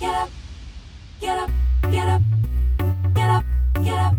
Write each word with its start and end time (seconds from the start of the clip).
get 0.00 0.10
up, 0.10 0.28
get 1.20 1.38
up, 1.38 1.50
get 1.90 2.06
up, 2.06 2.22
get 3.14 3.28
up, 3.28 3.44
get 3.82 3.94
up. 3.94 4.14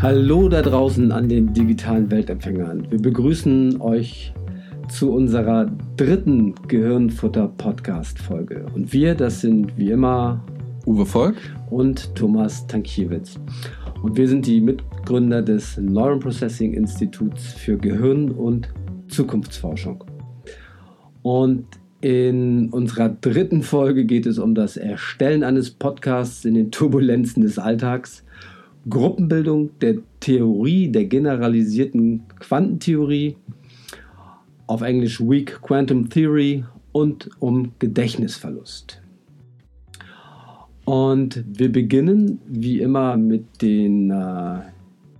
Hallo 0.00 0.48
da 0.48 0.62
draußen 0.62 1.12
an 1.12 1.28
den 1.28 1.52
digitalen 1.52 2.10
Weltempfängern. 2.10 2.90
Wir 2.90 3.00
begrüßen 3.00 3.80
euch 3.80 4.32
zu 4.88 5.12
unserer 5.12 5.66
dritten 5.96 6.54
Gehirnfutter-Podcast-Folge. 6.68 8.66
Und 8.74 8.92
wir, 8.92 9.14
das 9.14 9.40
sind 9.40 9.76
wie 9.76 9.90
immer 9.90 10.44
Uwe 10.86 11.06
Volk. 11.06 11.36
und 11.70 12.14
Thomas 12.14 12.66
Tankiewicz. 12.66 13.38
Und 14.02 14.16
wir 14.16 14.28
sind 14.28 14.46
die 14.46 14.60
Mitgründer 14.60 15.42
des 15.42 15.76
Neuron 15.78 16.18
Processing 16.20 16.74
Instituts 16.74 17.52
für 17.52 17.78
Gehirn- 17.78 18.32
und 18.32 18.68
Zukunftsforschung. 19.08 20.04
Und 21.22 21.66
in 22.02 22.68
unserer 22.70 23.08
dritten 23.08 23.62
Folge 23.62 24.04
geht 24.04 24.26
es 24.26 24.38
um 24.38 24.56
das 24.56 24.76
Erstellen 24.76 25.44
eines 25.44 25.70
Podcasts 25.70 26.44
in 26.44 26.54
den 26.54 26.72
Turbulenzen 26.72 27.42
des 27.42 27.60
Alltags, 27.60 28.24
Gruppenbildung 28.90 29.70
der 29.80 29.98
Theorie 30.18 30.90
der 30.90 31.04
generalisierten 31.04 32.24
Quantentheorie, 32.40 33.36
auf 34.66 34.82
Englisch 34.82 35.20
Weak 35.20 35.62
Quantum 35.62 36.10
Theory 36.10 36.64
und 36.90 37.30
um 37.38 37.72
Gedächtnisverlust. 37.78 39.00
Und 40.84 41.44
wir 41.46 41.70
beginnen 41.70 42.40
wie 42.48 42.80
immer 42.80 43.16
mit 43.16 43.62
den 43.62 44.10
äh, 44.10 44.58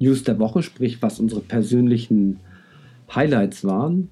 News 0.01 0.25
der 0.25 0.41
Woche, 0.41 0.65
sprich 0.65 1.01
was 1.01 1.21
unsere 1.21 1.43
persönlichen 1.43 2.41
Highlights 3.15 3.65
waren. 3.65 4.09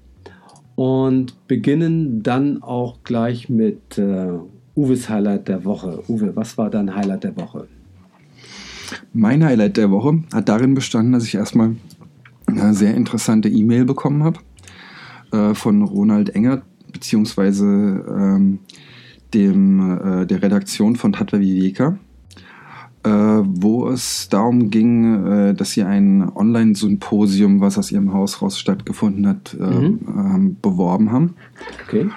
Und 0.81 1.47
beginnen 1.47 2.23
dann 2.23 2.63
auch 2.63 3.03
gleich 3.03 3.49
mit 3.49 3.99
äh, 3.99 4.29
Uwes 4.75 5.09
Highlight 5.09 5.47
der 5.47 5.63
Woche. 5.63 6.01
Uwe, 6.07 6.35
was 6.35 6.57
war 6.57 6.71
dein 6.71 6.95
Highlight 6.95 7.23
der 7.23 7.37
Woche? 7.37 7.67
Mein 9.13 9.45
Highlight 9.45 9.77
der 9.77 9.91
Woche 9.91 10.23
hat 10.33 10.49
darin 10.49 10.73
bestanden, 10.73 11.11
dass 11.11 11.25
ich 11.25 11.35
erstmal 11.35 11.75
eine 12.47 12.73
sehr 12.73 12.95
interessante 12.95 13.47
E-Mail 13.47 13.85
bekommen 13.85 14.23
habe 14.23 14.39
äh, 15.31 15.53
von 15.53 15.83
Ronald 15.83 16.31
Engert, 16.31 16.63
beziehungsweise 16.91 17.67
ähm, 17.67 18.57
dem, 19.35 19.99
äh, 19.99 20.25
der 20.25 20.41
Redaktion 20.41 20.95
von 20.95 21.13
Tatva 21.13 21.39
Viveka, 21.39 21.99
äh, 23.03 23.09
wo 23.09 23.89
es 23.89 24.29
darum 24.29 24.69
ging, 24.69 25.25
äh, 25.25 25.53
dass 25.53 25.71
sie 25.71 25.83
ein 25.83 26.29
Online-Symposium, 26.35 27.59
was 27.61 27.77
aus 27.77 27.91
ihrem 27.91 28.13
Haus 28.13 28.41
raus 28.41 28.59
stattgefunden 28.59 29.27
hat, 29.27 29.57
äh, 29.59 29.63
Mhm. 29.63 29.99
ähm, 30.07 30.57
beworben 30.61 31.11
haben. 31.11 31.35
Okay. 31.87 32.09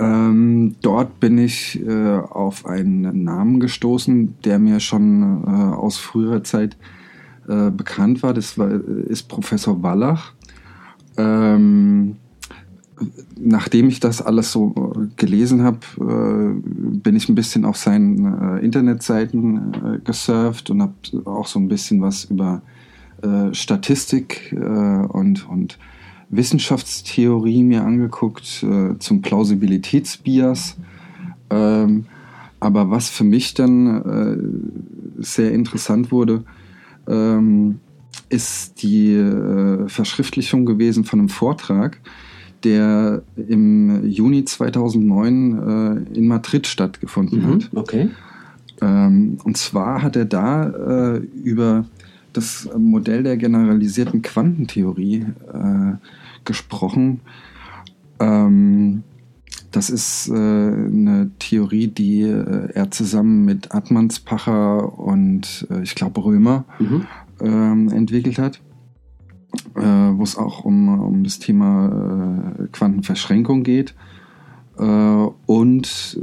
Ähm, 0.00 0.76
dort 0.82 1.18
bin 1.18 1.38
ich 1.38 1.84
äh, 1.84 2.18
auf 2.18 2.66
einen 2.66 3.24
Namen 3.24 3.58
gestoßen, 3.58 4.34
der 4.44 4.58
mir 4.58 4.80
schon 4.80 5.42
äh, 5.44 5.50
aus 5.50 5.98
früherer 5.98 6.44
Zeit 6.44 6.76
äh, 7.48 7.70
bekannt 7.70 8.22
war. 8.22 8.32
Das 8.32 8.58
war, 8.58 8.70
ist 8.70 9.28
Professor 9.28 9.82
Wallach. 9.82 10.34
Ähm, 11.16 12.16
nachdem 13.38 13.88
ich 13.88 14.00
das 14.00 14.22
alles 14.22 14.52
so 14.52 14.74
äh, 14.76 15.06
gelesen 15.16 15.62
habe, 15.62 15.78
äh, 16.00 16.98
bin 16.98 17.16
ich 17.16 17.28
ein 17.28 17.34
bisschen 17.34 17.64
auf 17.64 17.76
seinen 17.76 18.58
äh, 18.58 18.58
Internetseiten 18.58 20.00
gesurft 20.04 20.70
und 20.70 20.82
habe 20.82 20.94
auch 21.24 21.46
so 21.46 21.58
ein 21.58 21.68
bisschen 21.68 22.00
was 22.00 22.24
über 22.24 22.62
Statistik 23.50 24.54
und, 24.54 25.48
und 25.48 25.76
Wissenschaftstheorie 26.28 27.64
mir 27.64 27.82
angeguckt 27.82 28.64
zum 29.00 29.22
Plausibilitätsbias. 29.22 30.76
Ähm, 31.50 32.06
aber 32.60 32.92
was 32.92 33.10
für 33.10 33.24
mich 33.24 33.54
dann 33.54 34.70
sehr 35.18 35.50
interessant 35.50 36.12
wurde, 36.12 36.44
ähm, 37.08 37.80
ist 38.28 38.84
die 38.84 39.20
Verschriftlichung 39.88 40.64
gewesen 40.64 41.02
von 41.02 41.18
einem 41.18 41.28
Vortrag, 41.28 42.00
der 42.64 43.22
im 43.36 44.06
Juni 44.08 44.44
2009 44.44 46.06
äh, 46.12 46.16
in 46.18 46.26
Madrid 46.28 46.66
stattgefunden 46.66 47.40
Mhm. 47.42 47.52
hat. 47.54 47.70
Okay. 47.74 48.10
Ähm, 48.80 49.38
und 49.44 49.56
zwar 49.56 50.02
hat 50.02 50.16
er 50.16 50.24
da 50.24 51.14
äh, 51.14 51.18
über 51.42 51.84
das 52.32 52.68
Modell 52.78 53.22
der 53.22 53.36
generalisierten 53.36 54.22
Quantentheorie 54.22 55.26
äh, 55.52 55.92
gesprochen. 56.44 57.20
Ähm, 58.20 59.02
das 59.70 59.90
ist 59.90 60.28
äh, 60.28 60.32
eine 60.34 61.30
Theorie, 61.38 61.88
die 61.88 62.22
äh, 62.22 62.70
er 62.72 62.90
zusammen 62.90 63.44
mit 63.44 63.74
Atmanspacher 63.74 64.98
und 64.98 65.66
äh, 65.70 65.82
ich 65.82 65.94
glaube 65.94 66.24
Römer 66.24 66.64
Mhm. 66.78 67.06
ähm, 67.40 67.88
entwickelt 67.90 68.38
hat, 68.38 68.60
äh, 69.74 69.80
wo 69.80 70.22
es 70.22 70.36
auch 70.36 70.64
um, 70.64 71.00
um 71.00 71.24
das 71.24 71.38
Thema 71.38 72.54
äh, 72.58 72.66
Quantenverschränkung 72.72 73.62
geht. 73.62 73.94
Äh, 74.78 75.26
und 75.46 76.18
äh, 76.18 76.22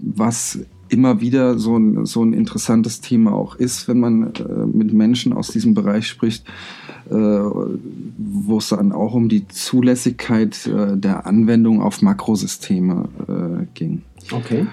was 0.00 0.60
immer 0.88 1.20
wieder 1.20 1.58
so 1.58 1.76
ein, 1.76 2.06
so 2.06 2.22
ein 2.22 2.32
interessantes 2.32 3.00
Thema 3.00 3.32
auch 3.32 3.56
ist, 3.56 3.88
wenn 3.88 3.98
man 3.98 4.34
äh, 4.34 4.66
mit 4.66 4.92
Menschen 4.92 5.32
aus 5.32 5.48
diesem 5.48 5.74
Bereich 5.74 6.06
spricht, 6.06 6.46
äh, 7.10 7.14
wo 7.14 8.58
es 8.58 8.68
dann 8.68 8.92
auch 8.92 9.14
um 9.14 9.28
die 9.28 9.48
Zulässigkeit 9.48 10.70
der 10.94 11.26
Anwendung 11.26 11.82
auf 11.82 12.02
Makrosysteme 12.02 13.08
ging. 13.74 14.02
Okay. 14.30 14.66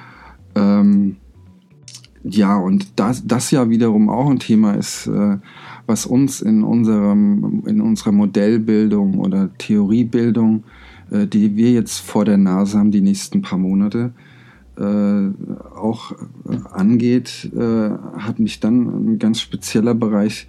Ähm, 0.56 1.18
ja, 2.24 2.58
und 2.58 3.00
das, 3.00 3.26
das 3.28 3.52
ja 3.52 3.70
wiederum 3.70 4.10
auch 4.10 4.30
ein 4.30 4.40
Thema 4.40 4.74
ist, 4.74 5.08
äh, 5.08 5.38
was 5.86 6.06
uns 6.06 6.42
in, 6.42 6.64
unserem, 6.64 7.64
in 7.66 7.82
unserer 7.82 8.12
Modellbildung 8.12 9.20
oder 9.20 9.50
Theoriebildung, 9.58 10.64
äh, 11.12 11.28
die 11.28 11.56
wir 11.56 11.72
jetzt 11.72 12.00
vor 12.00 12.26
der 12.26 12.38
Nase 12.38 12.78
haben, 12.78 12.92
die 12.92 13.02
nächsten 13.02 13.42
paar 13.42 13.60
Monate, 13.60 14.14
äh, 14.78 15.30
auch 15.76 16.14
äh, 16.14 16.58
angeht, 16.72 17.52
äh, 17.56 17.90
hat 18.18 18.40
mich 18.40 18.60
dann 18.60 18.88
ein 18.88 19.20
ganz 19.20 19.40
spezieller 19.40 19.94
Bereich 19.94 20.48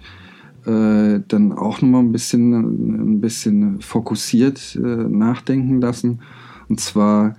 äh, 0.65 1.19
dann 1.27 1.51
auch 1.51 1.81
nochmal 1.81 2.01
ein 2.01 2.11
bisschen, 2.11 2.53
ein 2.53 3.21
bisschen 3.21 3.81
fokussiert 3.81 4.75
äh, 4.75 4.79
nachdenken 4.79 5.79
lassen. 5.79 6.21
Und 6.69 6.79
zwar 6.79 7.35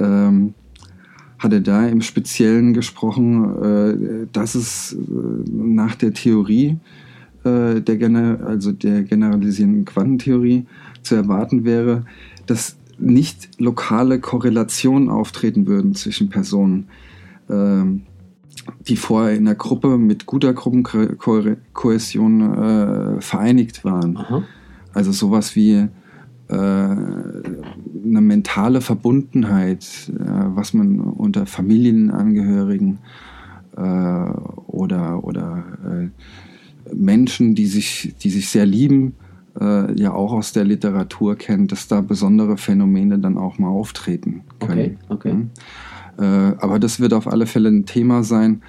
ähm, 0.00 0.54
hat 1.38 1.52
er 1.52 1.60
da 1.60 1.86
im 1.86 2.00
Speziellen 2.00 2.72
gesprochen, 2.72 4.26
dass 4.32 4.54
es 4.54 4.96
nach 5.46 5.94
der 5.94 6.14
Theorie, 6.14 6.78
äh, 7.44 7.80
der 7.80 7.96
Gener 7.96 8.40
also 8.46 8.72
der 8.72 9.02
generalisierenden 9.02 9.84
Quantentheorie, 9.84 10.66
zu 11.02 11.14
erwarten 11.14 11.64
wäre, 11.64 12.04
dass 12.46 12.76
nicht 12.98 13.60
lokale 13.60 14.20
Korrelationen 14.20 15.10
auftreten 15.10 15.66
würden 15.66 15.94
zwischen 15.94 16.30
Personen, 16.30 16.88
ähm, 17.50 18.02
die 18.86 18.96
vorher 18.96 19.36
in 19.36 19.44
der 19.44 19.56
Gruppe 19.56 19.98
mit 19.98 20.26
guter 20.26 20.54
Gruppenkohäsion 20.54 22.40
äh, 22.54 23.20
vereinigt 23.20 23.84
waren. 23.84 24.16
Aha. 24.16 24.42
Also 24.92 25.12
sowas 25.12 25.56
wie 25.56 25.72
äh, 26.48 26.54
eine 26.54 28.20
mentale 28.20 28.80
Verbundenheit, 28.80 29.84
äh, 30.08 30.24
was 30.54 30.72
man 30.72 31.00
unter 31.00 31.46
Familienangehörigen 31.46 32.98
äh, 33.76 33.80
oder, 33.80 35.24
oder 35.24 35.64
Menschen, 36.92 37.54
die 37.54 37.66
sich, 37.66 38.14
die 38.20 38.30
sich 38.30 38.48
sehr 38.48 38.66
lieben, 38.66 39.14
äh, 39.60 40.00
ja 40.00 40.12
auch 40.12 40.32
aus 40.32 40.52
der 40.52 40.64
Literatur 40.64 41.36
kennt, 41.36 41.72
dass 41.72 41.88
da 41.88 42.00
besondere 42.00 42.56
Phänomene 42.56 43.18
dann 43.18 43.38
auch 43.38 43.58
mal 43.58 43.68
auftreten 43.68 44.42
können. 44.60 44.98
Okay, 45.08 45.30
okay. 45.30 45.36
Ja. 46.18 46.50
Äh, 46.50 46.56
aber 46.58 46.78
das 46.78 47.00
wird 47.00 47.12
auf 47.12 47.26
alle 47.26 47.46
Fälle 47.46 47.68
ein 47.68 47.86
Thema 47.86 48.22
sein, 48.22 48.62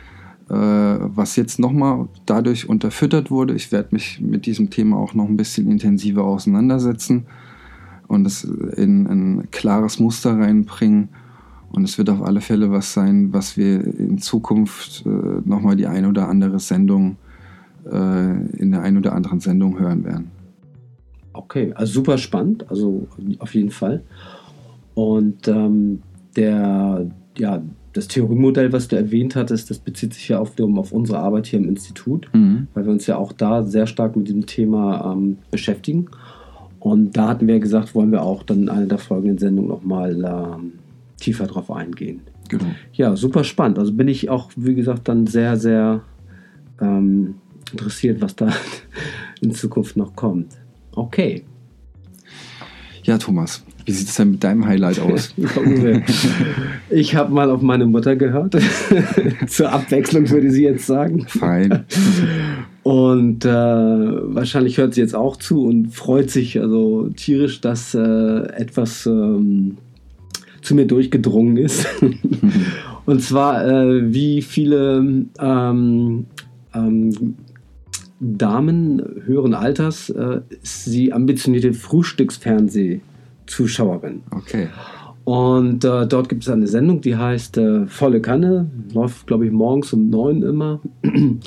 äh, 0.50 0.54
was 0.54 1.36
jetzt 1.36 1.60
nochmal 1.60 2.08
dadurch 2.26 2.70
unterfüttert 2.70 3.32
wurde. 3.32 3.56
Ich 3.56 3.72
werde 3.72 3.90
mich 3.92 4.22
mit 4.22 4.46
diesem 4.46 4.70
Thema 4.70 4.98
auch 4.98 5.14
noch 5.14 5.28
ein 5.28 5.38
bisschen 5.38 5.70
intensiver 5.70 6.24
auseinandersetzen 6.24 7.26
und 8.08 8.26
es 8.26 8.44
in 8.44 9.08
ein 9.08 9.52
klares 9.52 10.00
Muster 10.00 10.38
reinbringen. 10.38 11.10
Und 11.72 11.84
es 11.84 11.98
wird 11.98 12.10
auf 12.10 12.22
alle 12.22 12.42
Fälle 12.42 12.72
was 12.72 12.94
sein, 12.94 13.34
was 13.34 13.58
wir 13.58 13.84
in 13.84 14.18
Zukunft 14.20 15.04
äh, 15.06 15.10
nochmal 15.44 15.76
die 15.76 15.88
ein 15.88 16.06
oder 16.06 16.30
andere 16.30 16.60
Sendung 16.60 17.18
in 17.92 18.72
der 18.72 18.82
ein 18.82 18.98
oder 18.98 19.14
anderen 19.14 19.40
Sendung 19.40 19.80
hören 19.80 20.04
werden. 20.04 20.32
Okay, 21.34 21.74
also 21.76 21.94
super 21.94 22.18
spannend, 22.18 22.66
also 22.70 23.08
auf 23.40 23.54
jeden 23.54 23.72
Fall. 23.72 24.02
Und 24.94 25.48
ähm, 25.48 26.02
der, 26.36 27.08
ja, 27.38 27.62
das 27.94 28.08
Theoriemodell, 28.08 28.74
was 28.74 28.88
du 28.88 28.96
erwähnt 28.96 29.36
hattest, 29.36 29.70
das 29.70 29.80
bezieht 29.80 30.14
sich 30.14 30.30
ja 30.30 30.40
auf, 30.40 30.54
auf 30.60 30.92
unsere 30.92 31.20
Arbeit 31.20 31.48
hier 31.48 31.60
im 31.60 31.68
Institut, 31.70 32.30
Mhm. 32.34 32.68
weil 32.74 32.86
wir 32.86 32.92
uns 32.92 33.08
ja 33.08 33.18
auch 33.18 33.32
da 33.34 33.64
sehr 33.64 33.88
stark 33.88 34.16
mit 34.16 34.28
diesem 34.28 34.46
Thema 34.46 35.14
ähm, 35.14 35.38
beschäftigen. 35.52 36.08
Und 36.80 37.18
da 37.18 37.30
hatten 37.30 37.48
wir 37.48 37.60
gesagt, 37.60 37.96
wollen 37.96 38.12
wir 38.12 38.22
auch 38.22 38.44
dann 38.44 38.64
in 38.64 38.70
einer 38.70 38.86
der 38.86 38.98
folgenden 38.98 39.38
Sendungen 39.38 39.70
nochmal 39.70 40.14
ähm, 40.24 40.74
tiefer 41.20 41.48
drauf 41.48 41.72
eingehen. 41.72 42.22
Genau. 42.50 42.66
Ja, 42.94 43.16
super 43.16 43.44
spannend. 43.44 43.80
Also 43.80 43.92
bin 43.94 44.08
ich 44.08 44.30
auch, 44.30 44.52
wie 44.56 44.76
gesagt, 44.76 45.08
dann 45.08 45.26
sehr, 45.26 45.58
sehr 45.58 46.02
ähm, 46.80 47.36
interessiert, 47.72 48.22
was 48.22 48.36
da 48.36 48.52
in 49.42 49.54
Zukunft 49.54 49.98
noch 49.98 50.16
kommt. 50.16 50.54
Okay. 50.92 51.44
Ja, 53.04 53.18
Thomas, 53.18 53.64
wie 53.86 53.92
sieht 53.92 54.08
es 54.08 54.16
denn 54.16 54.32
mit 54.32 54.44
deinem 54.44 54.66
Highlight 54.66 55.00
aus? 55.00 55.34
Ich 56.90 57.16
habe 57.16 57.34
mal 57.34 57.50
auf 57.50 57.62
meine 57.62 57.86
Mutter 57.86 58.16
gehört. 58.16 58.56
Zur 59.48 59.72
Abwechslung 59.72 60.30
würde 60.30 60.52
sie 60.52 60.64
jetzt 60.64 60.86
sagen. 60.86 61.26
Fein. 61.28 61.86
Und 62.84 63.44
äh, 63.44 63.50
wahrscheinlich 63.50 64.78
hört 64.78 64.94
sie 64.94 65.02
jetzt 65.02 65.16
auch 65.16 65.36
zu 65.38 65.66
und 65.66 65.94
freut 65.94 66.30
sich 66.30 66.60
also 66.60 67.10
tierisch, 67.10 67.60
dass 67.60 67.96
äh, 67.96 68.00
etwas 68.00 69.06
ähm, 69.08 69.78
zu 70.62 70.76
mir 70.76 70.86
durchgedrungen 70.86 71.58
ist. 71.58 71.88
und 73.06 73.22
zwar, 73.22 73.68
äh, 73.68 74.14
wie 74.14 74.42
viele 74.42 75.26
ähm, 75.40 76.26
ähm, 76.74 77.36
Damen 78.20 79.02
höheren 79.26 79.54
Alters 79.54 80.10
äh, 80.10 80.42
ist 80.62 80.86
sie 80.86 81.12
ambitionierte 81.12 81.74
Frühstücksfernsehzuschauerin. 81.74 84.22
Okay. 84.32 84.70
Und 85.26 85.84
äh, 85.84 86.08
dort 86.08 86.30
gibt 86.30 86.44
es 86.44 86.50
eine 86.50 86.68
Sendung, 86.68 87.02
die 87.02 87.18
heißt 87.18 87.58
äh, 87.58 87.88
Volle 87.88 88.22
Kanne, 88.22 88.70
läuft, 88.94 89.28
glaube 89.28 89.48
ich, 89.48 89.52
morgens 89.52 89.92
um 89.92 90.10
neun 90.10 90.42
immer. 90.44 90.80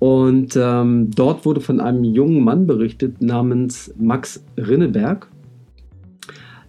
Und 0.00 0.56
ähm, 0.56 1.10
dort 1.14 1.46
wurde 1.46 1.62
von 1.62 1.80
einem 1.80 2.04
jungen 2.04 2.44
Mann 2.44 2.66
berichtet 2.66 3.22
namens 3.22 3.94
Max 3.96 4.44
Rinneberg, 4.58 5.30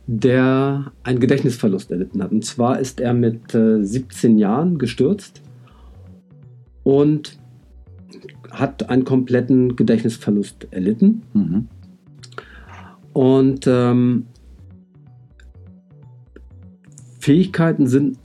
der 0.08 0.94
einen 1.04 1.20
Gedächtnisverlust 1.20 1.92
erlitten 1.92 2.24
hat. 2.24 2.32
Und 2.32 2.46
zwar 2.46 2.80
ist 2.80 3.02
er 3.02 3.14
mit 3.14 3.54
äh, 3.54 3.84
17 3.84 4.38
Jahren 4.38 4.78
gestürzt 4.78 5.42
und 6.84 7.38
hat 8.60 8.90
einen 8.90 9.06
kompletten 9.06 9.76
Gedächtnisverlust 9.76 10.68
erlitten. 10.72 11.24
Mhm. 11.34 11.68
Und 13.14 13.66
ähm, 13.68 14.26
Fähigkeiten 17.20 17.88
sind 17.88 18.18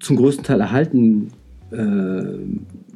zum 0.00 0.16
größten 0.16 0.44
Teil 0.44 0.60
erhalten 0.60 1.28
äh, 1.70 1.76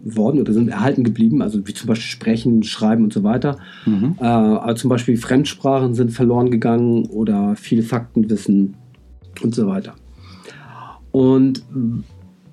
worden 0.05 0.41
oder 0.41 0.53
sind 0.53 0.69
erhalten 0.69 1.05
geblieben, 1.05 1.43
also 1.43 1.67
wie 1.67 1.75
zum 1.75 1.89
Beispiel 1.89 2.11
Sprechen, 2.11 2.63
Schreiben 2.63 3.05
und 3.05 3.13
so 3.13 3.23
weiter. 3.23 3.59
Mhm. 3.85 4.17
Äh, 4.21 4.25
aber 4.25 4.77
zum 4.77 4.91
Beispiel 4.91 5.17
Fremdsprachen 5.17 5.95
sind 5.95 6.13
verloren 6.13 6.51
gegangen 6.51 7.07
oder 7.07 7.57
viel 7.57 7.83
Faktenwissen 7.83 8.75
und 9.43 9.55
so 9.55 9.67
weiter. 9.67 9.95
Und 11.11 11.65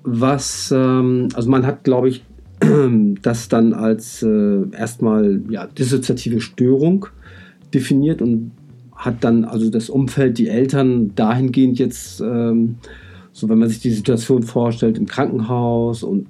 was, 0.02 0.72
ähm, 0.74 1.28
also 1.34 1.50
man 1.50 1.66
hat, 1.66 1.84
glaube 1.84 2.08
ich, 2.08 2.24
das 3.22 3.48
dann 3.48 3.72
als 3.72 4.22
äh, 4.22 4.62
erstmal 4.76 5.42
ja, 5.48 5.66
dissoziative 5.66 6.40
Störung 6.40 7.06
definiert 7.72 8.22
und 8.22 8.52
hat 8.94 9.24
dann 9.24 9.44
also 9.44 9.70
das 9.70 9.90
Umfeld, 9.90 10.38
die 10.38 10.48
Eltern 10.48 11.14
dahingehend 11.14 11.78
jetzt, 11.78 12.20
ähm, 12.20 12.76
so 13.32 13.48
wenn 13.48 13.58
man 13.58 13.68
sich 13.68 13.80
die 13.80 13.90
Situation 13.90 14.42
vorstellt 14.44 14.96
im 14.98 15.06
Krankenhaus 15.06 16.02
und 16.02 16.26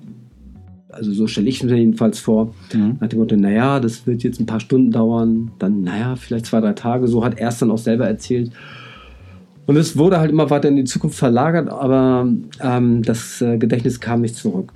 also 0.88 1.12
so 1.12 1.26
stelle 1.26 1.48
ich 1.48 1.56
es 1.56 1.62
mir 1.68 1.76
jedenfalls 1.76 2.20
vor, 2.20 2.54
Mhm. 2.72 2.98
nach 3.00 3.08
dem 3.08 3.18
Motto, 3.18 3.36
naja, 3.36 3.80
das 3.80 4.06
wird 4.06 4.22
jetzt 4.22 4.40
ein 4.40 4.46
paar 4.46 4.60
Stunden 4.60 4.92
dauern, 4.92 5.50
dann, 5.58 5.82
naja, 5.82 6.14
vielleicht 6.16 6.46
zwei, 6.46 6.60
drei 6.60 6.72
Tage, 6.72 7.08
so 7.08 7.24
hat 7.24 7.38
er 7.38 7.48
es 7.48 7.58
dann 7.58 7.70
auch 7.72 7.78
selber 7.78 8.06
erzählt. 8.06 8.52
Und 9.66 9.76
es 9.76 9.96
wurde 9.96 10.20
halt 10.20 10.30
immer 10.30 10.50
weiter 10.50 10.68
in 10.68 10.76
die 10.76 10.84
Zukunft 10.84 11.18
verlagert, 11.18 11.68
aber 11.68 12.28
ähm, 12.60 13.02
das 13.02 13.40
äh, 13.42 13.58
Gedächtnis 13.58 13.98
kam 13.98 14.20
nicht 14.20 14.36
zurück. 14.36 14.72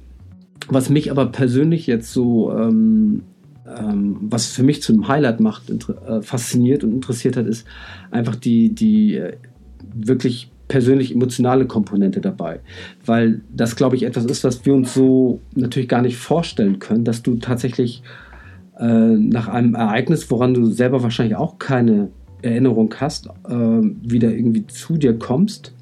Was 0.69 0.91
mich 0.91 1.11
aber 1.11 1.27
persönlich 1.27 1.87
jetzt 1.87 2.13
so, 2.13 2.53
ähm, 2.53 3.23
ähm, 3.67 4.17
was 4.21 4.47
für 4.47 4.63
mich 4.63 4.83
zu 4.83 4.93
einem 4.93 5.09
Highlight 5.09 5.41
macht, 5.41 5.71
äh, 5.71 6.23
fasziniert 6.23 6.85
und 6.85 6.93
interessiert 6.93 7.37
hat, 7.37 7.47
ist 7.47 7.67
einfach 8.11 8.37
die, 8.37 8.75
die 8.75 9.17
äh, 9.17 9.37
wirklich 9.95 10.51
persönlich 10.69 11.15
emotionale 11.15 11.67
Komponente 11.67 12.21
dabei. 12.21 12.61
Weil 13.05 13.41
das, 13.55 13.77
glaube 13.77 13.97
ich, 13.97 14.05
etwas 14.05 14.27
ist, 14.27 14.45
was 14.45 14.65
wir 14.65 14.75
uns 14.75 14.95
so 14.95 15.41
natürlich 15.55 15.89
gar 15.89 16.03
nicht 16.03 16.17
vorstellen 16.17 16.79
können, 16.79 17.05
dass 17.05 17.23
du 17.23 17.37
tatsächlich 17.37 18.03
äh, 18.79 18.85
nach 18.85 19.49
einem 19.49 19.75
Ereignis, 19.75 20.31
woran 20.31 20.55
du 20.55 20.67
selber 20.67 21.03
wahrscheinlich 21.03 21.37
auch 21.37 21.59
keine 21.59 22.11
Erinnerung 22.43 22.95
hast, 22.99 23.27
äh, 23.49 23.53
wieder 23.53 24.31
irgendwie 24.31 24.67
zu 24.67 24.97
dir 24.97 25.19
kommst. 25.19 25.75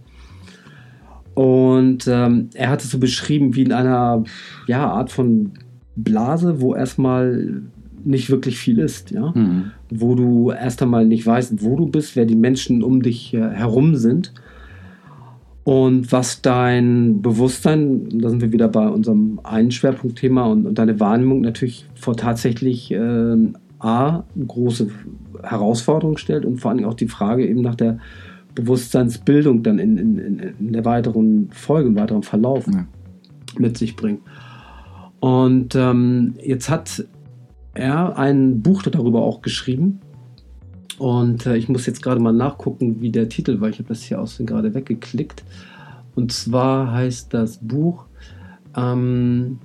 Und 1.37 2.09
ähm, 2.09 2.49
er 2.55 2.71
hat 2.71 2.83
es 2.83 2.91
so 2.91 2.99
beschrieben 2.99 3.55
wie 3.55 3.63
in 3.63 3.73
einer 3.73 4.25
ja, 4.67 4.91
Art 4.91 5.13
von 5.13 5.51
Blase, 5.95 6.63
wo 6.63 6.75
erstmal 6.75 7.63
nicht 8.05 8.31
wirklich 8.31 8.59
viel 8.59 8.79
ist, 8.79 9.11
ja 9.11 9.33
Mhm. 9.35 9.73
wo 9.91 10.15
du 10.15 10.51
erst 10.51 10.83
einmal 10.83 11.05
nicht 11.05 11.27
weißt, 11.27 11.63
wo 11.63 11.77
du 11.77 11.87
bist, 11.87 12.17
wer 12.17 12.25
die 12.25 12.37
Menschen 12.37 12.83
um 12.83 13.03
dich 13.03 13.35
äh, 13.35 13.51
herum 13.51 13.97
sind 13.97 14.33
und 15.65 16.11
was 16.13 16.41
dein 16.41 17.21
Bewusstsein, 17.21 18.21
da 18.21 18.31
sind 18.31 18.41
wir 18.41 18.53
wieder 18.53 18.69
bei 18.69 18.89
unserem 18.89 19.41
einen 19.43 19.73
Schwerpunktthema 19.73 20.45
und, 20.45 20.65
und 20.65 20.79
deine 20.79 21.01
Wahrnehmung 21.01 21.43
natürlich 21.43 21.87
vor 21.95 22.17
tatsächlich 22.17 22.93
äh, 22.93 23.37
A, 23.81 24.23
große 24.47 24.89
Herausforderungen 25.43 26.17
stellt 26.17 26.47
und 26.47 26.61
vor 26.61 26.71
allem 26.71 26.85
auch 26.85 26.95
die 26.95 27.09
Frage 27.09 27.47
eben 27.47 27.61
nach 27.61 27.75
der 27.75 27.99
Bewusstseinsbildung 28.57 29.63
dann 29.63 29.79
in, 29.79 29.97
in, 29.97 30.39
in, 30.59 30.73
der 30.73 30.85
weiteren 30.85 31.51
Folge, 31.53 31.89
im 31.89 31.97
weiteren 31.97 32.25
Verlauf 32.25 32.67
Ja. 32.67 32.87
mit 33.59 33.79
sich 33.79 33.95
bringt. 33.95 34.23
Und 35.21 35.77
ähm, 35.77 36.35
jetzt 36.43 36.69
hat 36.69 37.07
er 37.75 38.19
ein 38.19 38.63
Buch 38.63 38.83
darüber 38.83 39.23
auch 39.23 39.43
geschrieben. 39.43 40.01
Und 40.99 41.47
äh, 41.47 41.57
ich 41.57 41.69
muss 41.69 41.87
jetzt 41.87 42.03
gerade 42.03 42.21
mal 42.21 42.33
nachgucken, 42.33 43.01
wie 43.01 43.11
der 43.11 43.29
Titel 43.29 43.61
war. 43.61 43.69
Ich 43.69 43.79
habe 43.79 43.89
das 43.89 44.03
hier 44.03 44.21
aus 44.21 44.39
gerade 44.45 44.75
weggeklickt. 44.75 45.45
Und 46.15 46.33
zwar 46.33 46.93
heißt 46.93 47.35
das 47.35 47.59
Buch, 47.59 48.07
ähm, 48.77 49.59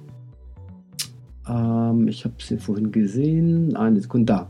ähm, 1.51 2.07
ich 2.07 2.24
habe 2.24 2.36
es 2.39 2.48
hier 2.48 2.59
vorhin 2.59 2.92
gesehen, 2.92 3.75
eine 3.75 4.00
Sekunde 4.00 4.33
da. 4.33 4.50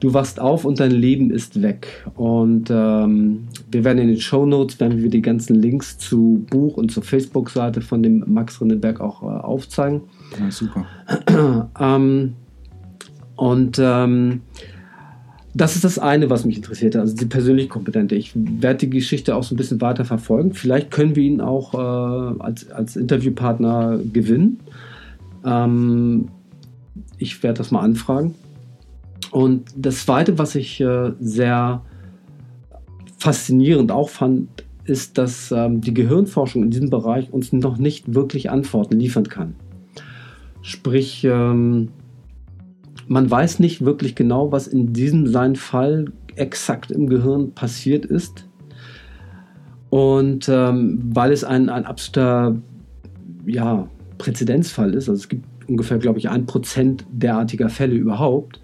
Du 0.00 0.14
wachst 0.14 0.40
auf 0.40 0.64
und 0.64 0.78
dein 0.78 0.92
Leben 0.92 1.30
ist 1.30 1.60
weg. 1.62 2.06
Und 2.14 2.70
ähm, 2.70 3.48
wir 3.70 3.84
werden 3.84 3.98
in 3.98 4.08
den 4.08 4.20
Show 4.20 4.46
Notes 4.46 4.78
werden 4.78 5.02
wir 5.02 5.10
die 5.10 5.22
ganzen 5.22 5.56
Links 5.56 5.98
zu 5.98 6.46
Buch 6.50 6.76
und 6.76 6.92
zur 6.92 7.02
Facebook-Seite 7.02 7.80
von 7.80 8.02
dem 8.02 8.24
Max 8.26 8.60
Rinneberg 8.60 9.00
auch 9.00 9.22
äh, 9.22 9.26
aufzeigen. 9.26 10.02
Ja, 10.38 10.50
super. 10.50 10.86
Ähm, 11.80 12.34
und 13.36 13.78
ähm, 13.80 14.40
das 15.54 15.74
ist 15.74 15.84
das 15.84 15.98
eine, 15.98 16.30
was 16.30 16.44
mich 16.44 16.56
interessiert 16.56 16.94
hat, 16.94 17.02
also 17.02 17.16
die 17.16 17.26
persönliche 17.26 17.68
Kompetente. 17.68 18.14
Ich 18.14 18.32
werde 18.34 18.80
die 18.80 18.90
Geschichte 18.90 19.34
auch 19.34 19.42
so 19.42 19.54
ein 19.54 19.56
bisschen 19.56 19.80
weiter 19.80 20.04
verfolgen. 20.04 20.54
Vielleicht 20.54 20.90
können 20.90 21.16
wir 21.16 21.22
ihn 21.22 21.40
auch 21.40 21.74
äh, 21.74 22.42
als, 22.42 22.70
als 22.70 22.96
Interviewpartner 22.96 23.98
gewinnen. 24.12 24.60
Ähm, 25.44 26.28
ich 27.18 27.42
werde 27.42 27.58
das 27.58 27.70
mal 27.70 27.80
anfragen. 27.80 28.34
Und 29.30 29.64
das 29.76 30.04
zweite, 30.04 30.38
was 30.38 30.54
ich 30.54 30.80
äh, 30.80 31.12
sehr 31.20 31.82
faszinierend 33.18 33.92
auch 33.92 34.08
fand, 34.08 34.48
ist, 34.84 35.18
dass 35.18 35.52
ähm, 35.52 35.80
die 35.80 35.92
Gehirnforschung 35.92 36.62
in 36.62 36.70
diesem 36.70 36.88
Bereich 36.88 37.32
uns 37.32 37.52
noch 37.52 37.78
nicht 37.78 38.14
wirklich 38.14 38.50
Antworten 38.50 38.98
liefern 38.98 39.28
kann. 39.28 39.54
Sprich, 40.62 41.24
ähm, 41.24 41.88
man 43.06 43.30
weiß 43.30 43.58
nicht 43.58 43.84
wirklich 43.84 44.14
genau, 44.14 44.52
was 44.52 44.66
in 44.66 44.92
diesem 44.92 45.26
seinen 45.26 45.56
Fall 45.56 46.06
exakt 46.36 46.90
im 46.90 47.08
Gehirn 47.08 47.52
passiert 47.52 48.06
ist. 48.06 48.46
Und 49.90 50.48
ähm, 50.48 51.00
weil 51.14 51.32
es 51.32 51.44
ein, 51.44 51.68
ein 51.68 51.84
absoluter 51.84 52.56
ja, 53.46 53.88
Präzedenzfall 54.18 54.94
ist, 54.94 55.08
also 55.08 55.20
es 55.20 55.28
gibt 55.28 55.46
ungefähr, 55.68 55.98
glaube 55.98 56.18
ich, 56.18 56.28
ein 56.28 56.46
Prozent 56.46 57.06
derartiger 57.10 57.68
Fälle 57.68 57.94
überhaupt. 57.94 58.60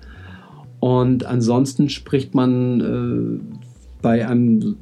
Und 0.80 1.24
ansonsten 1.24 1.88
spricht 1.88 2.34
man 2.34 2.80
äh, 2.80 3.54
bei 4.02 4.26
einem 4.28 4.76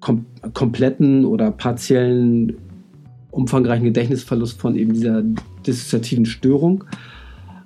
kom 0.00 0.26
kompletten 0.52 1.24
oder 1.24 1.50
partiellen 1.50 2.56
umfangreichen 3.32 3.84
Gedächtnisverlust 3.84 4.60
von 4.60 4.76
eben 4.76 4.92
dieser 4.92 5.22
dissoziativen 5.66 6.26
Störung, 6.26 6.84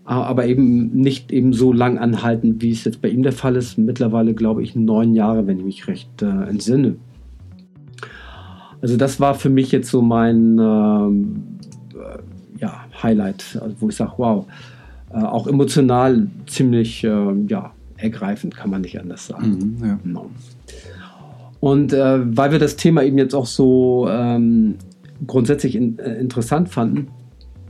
aber 0.05 0.47
eben 0.47 0.91
nicht 0.91 1.31
eben 1.33 1.53
so 1.53 1.73
lang 1.73 1.99
anhaltend, 1.99 2.63
wie 2.63 2.71
es 2.71 2.85
jetzt 2.85 3.03
bei 3.03 3.09
ihm 3.09 3.23
der 3.23 3.33
Fall 3.33 3.57
ist. 3.57 3.77
Mittlerweile 3.77 4.35
glaube 4.35 4.63
ich 4.63 4.75
neun 4.75 5.15
Jahre, 5.15 5.47
wenn 5.47 5.59
ich 5.59 5.65
mich 5.65 5.87
recht 5.87 6.23
äh, 6.23 6.49
entsinne. 6.49 6.97
Also 8.83 8.97
das 8.97 9.21
war 9.21 9.35
für 9.35 9.51
mich 9.51 9.73
jetzt 9.73 9.91
so 9.91 10.03
mein 10.03 10.59
ähm, 10.59 11.43
äh, 11.95 12.61
ja, 12.61 12.85
Highlight, 13.03 13.59
also 13.61 13.77
wo 13.81 13.89
ich 13.89 13.97
sage, 13.97 14.13
wow, 14.17 14.47
äh, 15.13 15.19
auch 15.19 15.47
emotional 15.47 16.29
ziemlich 16.47 17.05
äh, 17.05 17.33
ja, 17.49 17.73
ergreifend, 17.97 18.57
kann 18.57 18.71
man 18.71 18.83
nicht 18.83 18.99
anders 18.99 19.27
sagen. 19.27 19.77
Mhm, 19.81 19.87
ja. 19.87 19.99
Genau. 20.03 20.31
Und 21.61 21.93
äh, 21.93 22.37
weil 22.37 22.53
wir 22.53 22.59
das 22.59 22.77
Thema 22.77 23.03
eben 23.03 23.19
jetzt 23.19 23.35
auch 23.35 23.47
so 23.47 24.09
ähm, 24.09 24.77
grundsätzlich 25.27 25.77
in, 25.77 25.99
äh, 25.99 26.15
interessant 26.15 26.71
fanden, 26.71 27.09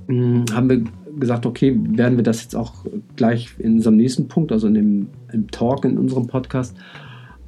mh, 0.07 0.45
haben 0.55 0.71
wir 0.71 0.85
gesagt, 1.19 1.45
okay, 1.45 1.77
werden 1.91 2.17
wir 2.17 2.23
das 2.23 2.43
jetzt 2.43 2.55
auch 2.55 2.85
gleich 3.17 3.49
in 3.59 3.75
unserem 3.75 3.97
nächsten 3.97 4.29
Punkt, 4.29 4.53
also 4.53 4.69
in 4.69 4.75
dem 4.75 5.07
im 5.33 5.51
Talk 5.51 5.85
in 5.85 5.99
unserem 5.99 6.27
Podcast, 6.27 6.77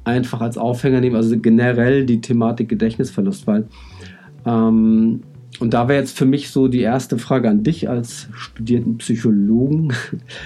einfach 0.03 0.41
als 0.41 0.57
Aufhänger 0.57 1.01
nehmen, 1.01 1.15
also 1.15 1.37
generell 1.37 2.05
die 2.05 2.21
Thematik 2.21 2.69
Gedächtnisverlust, 2.69 3.47
weil 3.47 3.67
ähm, 4.45 5.21
und 5.59 5.73
da 5.73 5.87
wäre 5.87 5.99
jetzt 5.99 6.17
für 6.17 6.25
mich 6.25 6.49
so 6.49 6.67
die 6.67 6.81
erste 6.81 7.17
Frage 7.17 7.49
an 7.49 7.63
dich 7.63 7.89
als 7.89 8.27
studierten 8.33 8.97
Psychologen. 8.97 9.93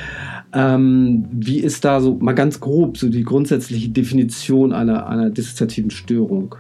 ähm, 0.54 1.26
wie 1.32 1.60
ist 1.60 1.86
da 1.86 2.02
so 2.02 2.16
mal 2.16 2.34
ganz 2.34 2.60
grob 2.60 2.98
so 2.98 3.10
die 3.10 3.24
grundsätzliche 3.24 3.90
Definition 3.90 4.74
einer, 4.74 5.08
einer 5.08 5.30
dissoziativen 5.30 5.92
Störung? 5.92 6.56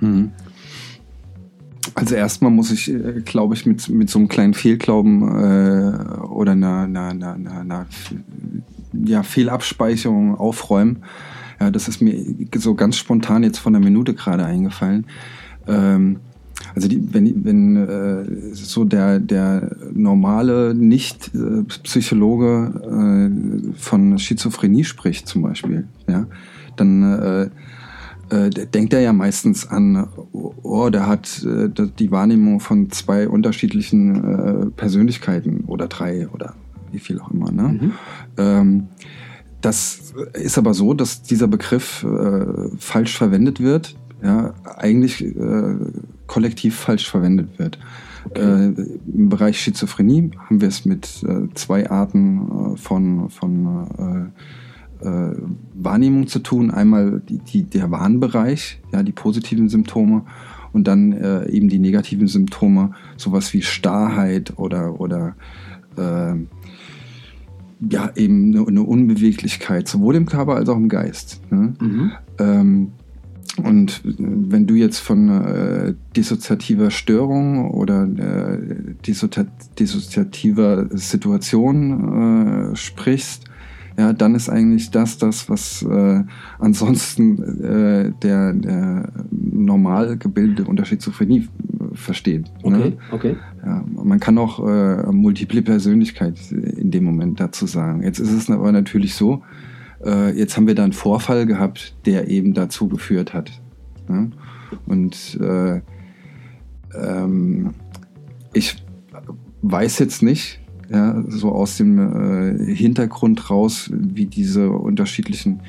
Mhm. 0.00 0.30
Also 1.96 2.14
erstmal 2.14 2.50
muss 2.50 2.70
ich, 2.70 2.90
äh, 2.92 3.20
glaube 3.24 3.54
ich, 3.54 3.66
mit, 3.66 3.88
mit 3.88 4.10
so 4.10 4.18
einem 4.18 4.28
kleinen 4.28 4.54
Fehlglauben 4.54 5.22
äh, 5.22 6.18
oder 6.22 6.52
einer, 6.52 6.82
einer, 6.82 7.08
einer, 7.08 7.34
einer 7.34 7.86
ja, 9.04 9.22
Fehlabspeicherung 9.22 10.36
aufräumen. 10.36 11.04
Ja, 11.60 11.70
das 11.70 11.88
ist 11.88 12.00
mir 12.00 12.18
so 12.56 12.74
ganz 12.74 12.96
spontan 12.96 13.42
jetzt 13.42 13.58
von 13.58 13.72
der 13.72 13.82
Minute 13.82 14.14
gerade 14.14 14.44
eingefallen. 14.44 15.06
Ähm, 15.66 16.20
also 16.74 16.88
die, 16.88 17.12
wenn, 17.12 17.44
wenn 17.44 17.76
äh, 17.76 18.54
so 18.54 18.84
der, 18.84 19.20
der 19.20 19.76
normale 19.92 20.74
Nicht-Psychologe 20.74 22.72
äh, 22.82 23.78
von 23.78 24.18
Schizophrenie 24.18 24.84
spricht 24.84 25.28
zum 25.28 25.42
Beispiel, 25.42 25.86
ja, 26.08 26.26
dann 26.76 27.02
äh, 27.02 27.50
äh, 28.30 28.50
denkt 28.50 28.92
er 28.92 29.00
ja 29.00 29.12
meistens 29.12 29.68
an, 29.68 30.08
oh, 30.32 30.88
der 30.90 31.06
hat 31.06 31.44
äh, 31.44 31.68
die 31.98 32.10
Wahrnehmung 32.10 32.60
von 32.60 32.90
zwei 32.90 33.28
unterschiedlichen 33.28 34.24
äh, 34.24 34.66
Persönlichkeiten 34.70 35.64
oder 35.66 35.86
drei 35.88 36.28
oder 36.28 36.54
wie 36.94 36.98
viel 36.98 37.20
auch 37.20 37.30
immer. 37.30 37.50
Ne? 37.50 37.62
Mhm. 37.62 37.92
Ähm, 38.38 38.88
das 39.60 40.14
ist 40.34 40.58
aber 40.58 40.74
so, 40.74 40.94
dass 40.94 41.22
dieser 41.22 41.48
Begriff 41.48 42.04
äh, 42.04 42.68
falsch 42.78 43.16
verwendet 43.16 43.60
wird, 43.60 43.96
ja, 44.22 44.54
eigentlich 44.76 45.24
äh, 45.24 45.76
kollektiv 46.26 46.76
falsch 46.76 47.08
verwendet 47.08 47.58
wird. 47.58 47.78
Okay. 48.26 48.68
Äh, 48.68 48.74
Im 49.14 49.28
Bereich 49.28 49.60
Schizophrenie 49.60 50.30
haben 50.38 50.60
wir 50.60 50.68
es 50.68 50.84
mit 50.84 51.22
äh, 51.26 51.48
zwei 51.54 51.90
Arten 51.90 52.76
von, 52.76 53.28
von 53.28 54.32
äh, 55.00 55.30
Wahrnehmung 55.74 56.26
zu 56.26 56.38
tun. 56.38 56.70
Einmal 56.70 57.20
die, 57.28 57.38
die, 57.38 57.62
der 57.64 57.90
Warnbereich, 57.90 58.80
ja, 58.92 59.02
die 59.02 59.12
positiven 59.12 59.68
Symptome 59.68 60.24
und 60.72 60.88
dann 60.88 61.12
äh, 61.12 61.48
eben 61.50 61.68
die 61.68 61.78
negativen 61.78 62.26
Symptome, 62.26 62.92
sowas 63.16 63.52
wie 63.52 63.62
Starrheit 63.62 64.58
oder, 64.58 65.00
oder 65.00 65.36
äh, 65.96 66.34
ja, 67.90 68.10
eben 68.16 68.54
eine, 68.54 68.66
eine, 68.66 68.82
Unbeweglichkeit, 68.82 69.88
sowohl 69.88 70.16
im 70.16 70.26
Körper 70.26 70.56
als 70.56 70.68
auch 70.68 70.76
im 70.76 70.88
Geist. 70.88 71.40
Ne? 71.50 71.74
Mhm. 71.80 72.12
Ähm, 72.38 72.92
und 73.62 74.00
wenn 74.04 74.66
du 74.66 74.74
jetzt 74.74 74.98
von 74.98 75.28
äh, 75.28 75.94
dissoziativer 76.16 76.90
Störung 76.90 77.70
oder 77.70 78.02
äh, 78.04 78.58
dissoziativer 79.06 80.88
Situation 80.90 82.72
äh, 82.72 82.76
sprichst, 82.76 83.44
ja, 83.96 84.12
dann 84.12 84.34
ist 84.34 84.48
eigentlich 84.48 84.90
das 84.90 85.18
das, 85.18 85.48
was 85.48 85.82
äh, 85.82 86.24
ansonsten 86.58 87.62
äh, 87.62 88.12
der, 88.22 88.52
der 88.54 89.12
normal 89.30 90.16
gebildete 90.16 90.64
unter 90.64 90.84
Schizophrenie 90.84 91.48
versteht. 91.94 92.50
Ne? 92.64 92.76
Okay, 92.76 92.92
okay. 93.12 93.36
Ja, 93.64 93.84
man 93.86 94.20
kann 94.20 94.38
auch 94.38 94.66
äh, 94.66 95.10
multiple 95.12 95.62
Persönlichkeit 95.62 96.38
in 96.50 96.90
dem 96.90 97.04
Moment 97.04 97.40
dazu 97.40 97.66
sagen. 97.66 98.02
Jetzt 98.02 98.18
ist 98.18 98.32
es 98.32 98.50
aber 98.50 98.72
natürlich 98.72 99.14
so, 99.14 99.42
äh, 100.04 100.36
jetzt 100.36 100.56
haben 100.56 100.66
wir 100.66 100.74
da 100.74 100.84
einen 100.84 100.92
Vorfall 100.92 101.46
gehabt, 101.46 101.96
der 102.06 102.28
eben 102.28 102.54
dazu 102.54 102.88
geführt 102.88 103.32
hat. 103.32 103.50
Ne? 104.08 104.30
Und 104.86 105.38
äh, 105.40 105.80
ähm, 106.94 107.70
ich 108.52 108.84
weiß 109.62 109.98
jetzt 109.98 110.22
nicht, 110.22 110.60
ja, 110.90 111.24
so 111.28 111.50
aus 111.52 111.78
dem 111.78 111.98
äh, 111.98 112.74
Hintergrund 112.74 113.50
raus, 113.50 113.90
wie 113.92 114.26
diese 114.26 114.70
unterschiedlichen 114.70 115.60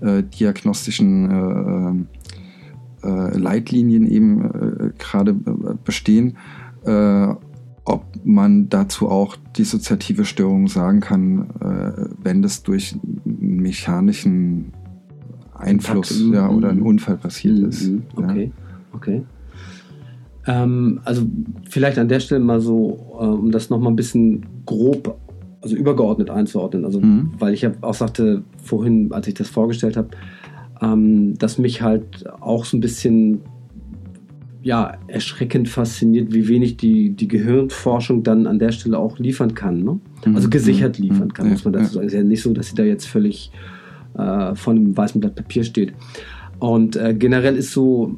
äh, 0.00 0.22
diagnostischen 0.22 2.08
äh 2.10 2.18
Leitlinien 3.08 4.06
eben 4.06 4.44
äh, 4.44 4.90
gerade 4.98 5.32
äh, 5.32 5.74
bestehen, 5.84 6.36
ob 7.86 8.04
man 8.24 8.68
dazu 8.68 9.08
auch 9.08 9.36
dissoziative 9.56 10.26
Störungen 10.26 10.66
sagen 10.66 11.00
kann, 11.00 11.48
wenn 12.22 12.42
das 12.42 12.62
durch 12.62 12.94
einen 13.24 13.62
mechanischen 13.62 14.74
Einfluss 15.54 16.22
ja, 16.30 16.50
oder 16.50 16.68
ein 16.68 16.82
Unfall 16.82 17.16
passiert 17.16 17.58
mhm. 17.58 17.68
ist. 17.70 17.90
Okay, 18.16 18.52
ja. 18.54 18.96
okay. 18.96 19.24
Ähm, 20.46 21.00
also 21.04 21.22
vielleicht 21.68 21.98
an 21.98 22.08
der 22.08 22.20
Stelle 22.20 22.40
mal 22.40 22.60
so, 22.60 23.16
äh, 23.18 23.24
um 23.24 23.50
das 23.50 23.70
nochmal 23.70 23.92
ein 23.92 23.96
bisschen 23.96 24.44
grob, 24.66 25.18
also 25.60 25.76
übergeordnet 25.76 26.30
einzuordnen. 26.30 26.84
Also 26.84 27.00
mhm. 27.00 27.32
weil 27.38 27.54
ich 27.54 27.62
ja 27.62 27.72
auch 27.80 27.94
sagte 27.94 28.42
vorhin, 28.62 29.12
als 29.12 29.26
ich 29.26 29.34
das 29.34 29.48
vorgestellt 29.48 29.96
habe, 29.96 30.08
ähm, 30.84 31.34
dass 31.38 31.58
mich 31.58 31.82
halt 31.82 32.28
auch 32.40 32.64
so 32.64 32.76
ein 32.76 32.80
bisschen 32.80 33.40
ja, 34.62 34.96
erschreckend 35.08 35.68
fasziniert, 35.68 36.32
wie 36.32 36.48
wenig 36.48 36.78
die, 36.78 37.10
die 37.10 37.28
Gehirnforschung 37.28 38.22
dann 38.22 38.46
an 38.46 38.58
der 38.58 38.72
Stelle 38.72 38.98
auch 38.98 39.18
liefern 39.18 39.54
kann. 39.54 39.82
Ne? 39.82 40.00
Mhm. 40.24 40.36
Also 40.36 40.48
gesichert 40.48 40.98
mhm. 40.98 41.04
liefern 41.04 41.32
kann, 41.34 41.50
muss 41.50 41.64
man 41.64 41.74
dazu 41.74 41.94
sagen. 41.94 42.06
Es 42.06 42.14
ist 42.14 42.18
ja 42.18 42.24
nicht 42.24 42.42
so, 42.42 42.52
dass 42.54 42.68
sie 42.68 42.74
da 42.74 42.82
jetzt 42.82 43.06
völlig 43.06 43.50
äh, 44.16 44.54
von 44.54 44.76
einem 44.76 44.96
weißen 44.96 45.20
Blatt 45.20 45.34
Papier 45.34 45.64
steht. 45.64 45.92
Und 46.60 46.96
äh, 46.96 47.14
generell 47.14 47.56
ist 47.56 47.72
so 47.72 48.16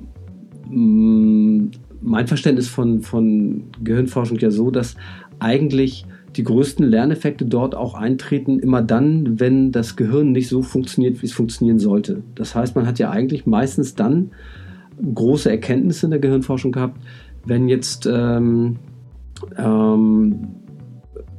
mh, 0.71 0.77
mm, 0.77 1.71
mein 2.01 2.27
Verständnis 2.29 2.69
von, 2.69 3.03
von 3.03 3.65
Gehirnforschung 3.83 4.39
ja 4.39 4.51
so, 4.51 4.71
dass 4.71 4.95
eigentlich 5.41 6.07
die 6.37 6.45
größten 6.45 6.87
Lerneffekte 6.87 7.45
dort 7.45 7.75
auch 7.75 7.95
eintreten, 7.95 8.59
immer 8.59 8.83
dann, 8.83 9.41
wenn 9.41 9.73
das 9.73 9.97
Gehirn 9.97 10.33
nicht 10.33 10.49
so 10.49 10.63
funktioniert, 10.63 11.23
wie 11.23 11.27
es 11.27 11.33
funktionieren 11.33 11.79
sollte. 11.79 12.23
Das 12.35 12.55
heißt, 12.55 12.77
man 12.77 12.87
hat 12.87 12.99
ja 12.99 13.11
eigentlich 13.11 13.47
meistens 13.47 13.95
dann 13.95 14.31
große 15.15 15.51
Erkenntnisse 15.51 16.07
in 16.07 16.11
der 16.11 16.21
Gehirnforschung 16.21 16.73
gehabt, 16.73 17.01
wenn 17.45 17.69
jetzt 17.69 18.07
ähm, 18.11 18.77
ähm, 19.57 20.49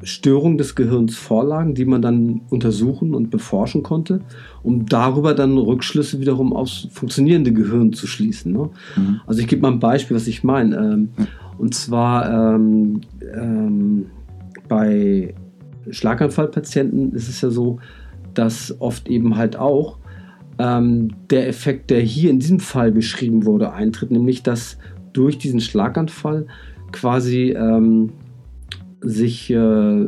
Störungen 0.04 0.58
des 0.58 0.76
Gehirns 0.76 1.16
vorlagen, 1.16 1.74
die 1.74 1.86
man 1.86 2.02
dann 2.02 2.42
untersuchen 2.50 3.16
und 3.16 3.30
beforschen 3.30 3.84
konnte, 3.84 4.22
um 4.64 4.86
darüber 4.86 5.34
dann 5.34 5.58
Rückschlüsse 5.58 6.20
wiederum 6.20 6.54
aufs 6.54 6.88
funktionierende 6.92 7.52
Gehirn 7.52 7.94
zu 7.94 8.08
schließen. 8.08 8.54
Ne? 8.54 8.70
Mhm. 8.96 9.22
Also 9.26 9.42
ich 9.42 9.48
gebe 9.48 9.64
mal 9.64 9.72
ein 9.72 9.80
Beispiel, 9.80 10.16
was 10.16 10.28
ich 10.28 10.44
meine. 10.44 10.76
Ähm, 10.78 11.10
mhm. 11.18 11.28
Und 11.58 11.74
zwar 11.74 12.56
ähm, 12.56 13.02
ähm, 13.36 14.06
bei 14.68 15.34
Schlaganfallpatienten 15.90 17.14
ist 17.14 17.30
es 17.30 17.42
ja 17.42 17.50
so, 17.50 17.80
dass 18.34 18.76
oft 18.80 19.08
eben 19.08 19.38
halt 19.38 19.56
auch 19.56 20.00
ähm, 20.60 21.10
der 21.30 21.48
Effekt, 21.48 21.90
der 21.90 22.02
hier 22.02 22.30
in 22.30 22.40
diesem 22.40 22.60
Fall 22.60 22.92
beschrieben 22.92 23.46
wurde, 23.46 23.74
eintritt, 23.74 24.12
nämlich 24.12 24.44
dass 24.44 24.78
durch 25.14 25.38
diesen 25.38 25.62
Schlaganfall 25.62 26.48
quasi 26.92 27.52
ähm, 27.52 28.12
sich 29.02 29.50
äh, 29.50 30.06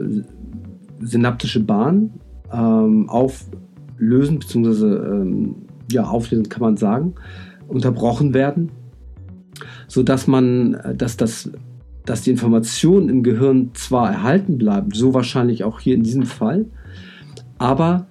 synaptische 1.00 1.62
Bahnen 1.62 2.20
ähm, 2.51 3.10
auflösen, 3.10 4.39
beziehungsweise 4.39 4.96
ähm, 4.96 5.56
ja, 5.92 6.04
auflösen 6.04 6.50
kann 6.50 6.62
man 6.62 6.78
sagen, 6.78 7.16
unterbrochen 7.68 8.34
werden, 8.34 8.72
sodass 9.88 10.28
man, 10.28 10.75
äh, 10.75 10.96
dass 10.96 11.18
das 11.18 11.51
dass 12.10 12.24
die 12.24 12.32
Informationen 12.32 13.08
im 13.08 13.22
Gehirn 13.22 13.70
zwar 13.75 14.12
erhalten 14.12 14.58
bleiben, 14.58 14.89
so 14.92 15.13
wahrscheinlich 15.13 15.63
auch 15.63 15.80
hier 15.80 15.94
in 15.94 16.01
diesem 16.01 16.24
Fall, 16.24 16.66
aber 17.60 18.08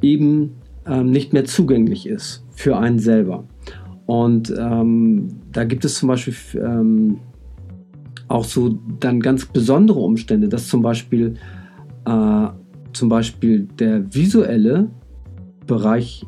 eben 0.00 0.56
ähm, 0.86 1.12
nicht 1.12 1.32
mehr 1.32 1.44
zugänglich 1.44 2.08
ist 2.08 2.44
für 2.50 2.76
einen 2.76 2.98
selber. 2.98 3.44
Und 4.06 4.52
ähm, 4.58 5.36
da 5.52 5.62
gibt 5.62 5.84
es 5.84 5.94
zum 5.94 6.08
Beispiel 6.08 6.34
ähm, 6.56 7.18
auch 8.26 8.44
so 8.44 8.80
dann 8.98 9.20
ganz 9.20 9.46
besondere 9.46 10.00
Umstände, 10.00 10.48
dass 10.48 10.66
zum 10.66 10.82
Beispiel, 10.82 11.34
äh, 12.04 12.46
zum 12.92 13.08
Beispiel 13.08 13.68
der 13.78 14.12
visuelle 14.12 14.90
Bereich 15.68 16.26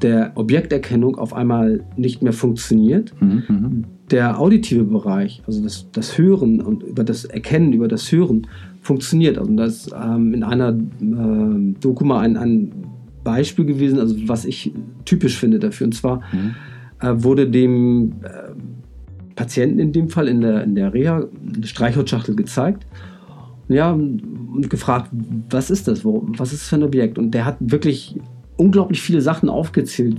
der 0.00 0.32
Objekterkennung 0.36 1.16
auf 1.16 1.34
einmal 1.34 1.84
nicht 1.96 2.22
mehr 2.22 2.32
funktioniert. 2.32 3.12
Mhm, 3.20 3.42
mhm, 3.46 3.84
der 4.10 4.38
auditive 4.38 4.84
Bereich, 4.84 5.42
also 5.46 5.62
das, 5.62 5.86
das 5.92 6.18
Hören 6.18 6.60
und 6.60 6.82
über 6.82 7.04
das 7.04 7.24
Erkennen, 7.24 7.72
über 7.72 7.88
das 7.88 8.10
Hören 8.12 8.46
funktioniert. 8.82 9.38
Also 9.38 9.52
das 9.54 9.90
ähm, 9.92 10.34
in 10.34 10.42
einer 10.42 10.70
äh, 10.70 11.74
Doku 11.80 12.04
mal 12.04 12.20
ein, 12.20 12.36
ein 12.36 12.72
Beispiel 13.24 13.64
gewesen, 13.64 13.98
also 13.98 14.16
was 14.26 14.44
ich 14.44 14.72
typisch 15.04 15.38
finde 15.38 15.58
dafür. 15.58 15.86
Und 15.86 15.94
zwar 15.94 16.20
Mhm. 16.32 16.54
äh, 17.00 17.22
wurde 17.22 17.48
dem 17.48 18.14
äh, 18.22 18.52
Patienten 19.34 19.78
in 19.78 19.92
dem 19.92 20.08
Fall 20.08 20.28
in 20.28 20.40
der, 20.40 20.64
in 20.64 20.74
der 20.74 20.92
Reha 20.92 21.24
eine 21.54 21.66
Streichholzschachtel 21.66 22.34
gezeigt. 22.36 22.86
Ja, 23.68 23.92
und 23.92 24.68
gefragt, 24.68 25.10
was 25.48 25.70
ist 25.70 25.88
das? 25.88 26.04
Wo, 26.04 26.26
was 26.36 26.52
ist 26.52 26.62
das 26.62 26.68
für 26.68 26.76
ein 26.76 26.82
Objekt? 26.82 27.16
Und 27.18 27.30
der 27.30 27.46
hat 27.46 27.56
wirklich 27.60 28.20
unglaublich 28.56 29.00
viele 29.00 29.22
Sachen 29.22 29.48
aufgezählt, 29.48 30.16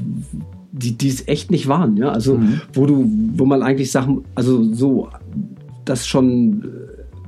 die, 0.73 0.97
die 0.97 1.07
es 1.07 1.27
echt 1.27 1.51
nicht 1.51 1.67
waren. 1.67 1.95
Ja? 1.97 2.09
Also, 2.09 2.37
Mhm. 2.37 2.61
wo 2.73 2.85
du, 2.85 3.09
wo 3.35 3.45
man 3.45 3.61
eigentlich 3.61 3.91
Sachen, 3.91 4.25
also 4.35 4.63
so, 4.73 5.07
das 5.85 6.07
schon 6.07 6.63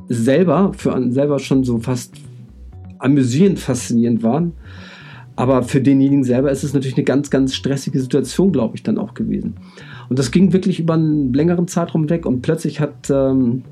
äh, 0.09 0.13
selber, 0.13 0.73
für 0.75 0.93
einen 0.93 1.11
selber 1.13 1.39
schon 1.39 1.63
so 1.63 1.77
fast 1.79 2.15
amüsierend 2.99 3.59
faszinierend 3.59 4.23
waren. 4.23 4.53
Aber 5.35 5.63
für 5.63 5.81
denjenigen 5.81 6.23
selber 6.23 6.49
ist 6.49 6.63
es 6.63 6.73
natürlich 6.73 6.95
eine 6.97 7.03
ganz, 7.03 7.29
ganz 7.29 7.53
stressige 7.53 7.99
Situation, 7.99 8.51
glaube 8.51 8.75
ich, 8.77 8.83
dann 8.83 8.97
auch 8.97 9.13
gewesen. 9.13 9.55
Und 10.09 10.17
das 10.17 10.31
ging 10.31 10.53
wirklich 10.53 10.79
über 10.79 10.93
einen 10.93 11.33
längeren 11.33 11.67
Zeitraum 11.67 12.09
weg 12.09 12.25
und 12.25 12.41
plötzlich 12.41 12.79
hat 12.79 13.09
ähm, 13.09 13.63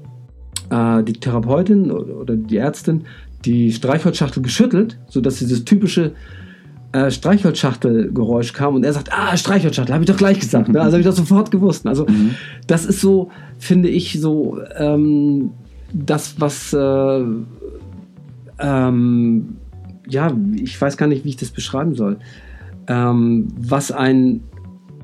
äh, 0.70 1.02
die 1.04 1.14
Therapeutin 1.14 1.90
oder, 1.90 2.18
oder 2.18 2.36
die 2.36 2.58
Ärztin 2.58 3.04
die 3.46 3.72
Streichholzschachtel 3.72 4.44
geschüttelt, 4.44 5.00
sodass 5.08 5.40
dieses 5.40 5.64
typische 5.66 6.12
äh, 6.94 7.12
Streichholzschachtelgeräusch 7.12 8.54
kam 8.54 8.76
und 8.76 8.86
er 8.86 8.94
sagt, 8.94 9.10
ah, 9.12 9.36
Streichholzschachtel, 9.36 9.94
habe 9.94 10.04
ich 10.04 10.10
doch 10.10 10.18
gleich 10.18 10.40
gesagt. 10.40 10.70
Ne? 10.70 10.80
Also 10.80 10.94
habe 10.94 11.02
ich 11.02 11.08
doch 11.08 11.16
sofort 11.16 11.52
gewusst. 11.52 11.86
Also 11.88 12.06
das 12.68 12.86
ist 12.86 13.02
so, 13.02 13.30
finde 13.58 13.90
ich, 13.90 14.22
so 14.22 14.60
ähm, 14.78 15.52
das, 15.92 16.40
was 16.40 16.72
äh, 16.72 17.24
ähm, 18.60 19.58
ja, 20.08 20.32
ich 20.56 20.80
weiß 20.80 20.98
gar 20.98 21.08
nicht, 21.08 21.26
wie 21.26 21.30
ich 21.30 21.38
das 21.38 21.50
beschreiben 21.50 21.96
soll. 21.96 22.18
Ähm, 22.88 23.48
was 23.58 23.92
ein 23.92 24.42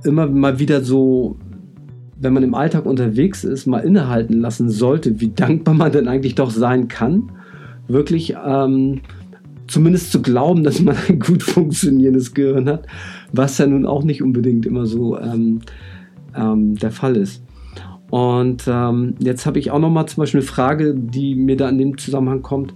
immer 0.03 0.27
mal 0.27 0.59
wieder 0.59 0.83
so, 0.83 1.37
wenn 2.19 2.33
man 2.33 2.43
im 2.43 2.53
Alltag 2.53 2.85
unterwegs 2.85 3.43
ist, 3.43 3.65
mal 3.65 3.79
innehalten 3.79 4.39
lassen 4.39 4.69
sollte, 4.69 5.19
wie 5.19 5.29
dankbar 5.29 5.73
man 5.73 5.91
denn 5.91 6.07
eigentlich 6.07 6.35
doch 6.35 6.51
sein 6.51 6.87
kann, 6.87 7.31
wirklich 7.87 8.35
ähm, 8.45 9.01
zumindest 9.69 10.11
zu 10.11 10.21
glauben, 10.21 10.63
dass 10.63 10.81
man 10.81 10.95
ein 11.07 11.19
gut 11.19 11.43
funktionierendes 11.43 12.33
Gehirn 12.33 12.67
hat, 12.67 12.87
was 13.31 13.57
ja 13.57 13.67
nun 13.67 13.85
auch 13.85 14.03
nicht 14.03 14.21
unbedingt 14.21 14.65
immer 14.65 14.85
so 14.85 15.17
ähm, 15.17 15.61
ähm, 16.35 16.75
der 16.75 16.91
Fall 16.91 17.15
ist. 17.15 17.43
Und 18.09 18.63
ähm, 18.67 19.15
jetzt 19.19 19.45
habe 19.45 19.59
ich 19.59 19.69
auch 19.71 19.79
noch 19.79 19.91
mal 19.91 20.07
zum 20.07 20.21
Beispiel 20.21 20.39
eine 20.39 20.47
Frage, 20.47 20.95
die 20.95 21.35
mir 21.35 21.55
da 21.55 21.69
in 21.69 21.77
dem 21.77 21.97
Zusammenhang 21.97 22.41
kommt. 22.41 22.73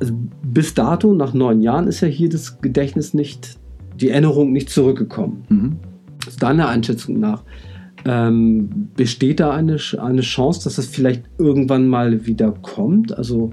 Also 0.00 0.14
bis 0.42 0.74
dato, 0.74 1.12
nach 1.12 1.34
neun 1.34 1.60
Jahren, 1.60 1.86
ist 1.86 2.00
ja 2.00 2.08
hier 2.08 2.30
das 2.30 2.60
Gedächtnis 2.60 3.12
nicht, 3.12 3.58
die 4.00 4.10
Erinnerung 4.10 4.52
nicht 4.52 4.70
zurückgekommen. 4.70 5.44
Mhm. 5.48 5.76
Aus 6.26 6.36
deiner 6.36 6.68
Einschätzung 6.68 7.20
nach, 7.20 7.42
ähm, 8.06 8.88
besteht 8.96 9.40
da 9.40 9.52
eine, 9.52 9.76
eine 9.98 10.20
Chance, 10.22 10.64
dass 10.64 10.76
das 10.76 10.86
vielleicht 10.86 11.24
irgendwann 11.38 11.88
mal 11.88 12.26
wieder 12.26 12.52
kommt? 12.62 13.16
Also, 13.16 13.50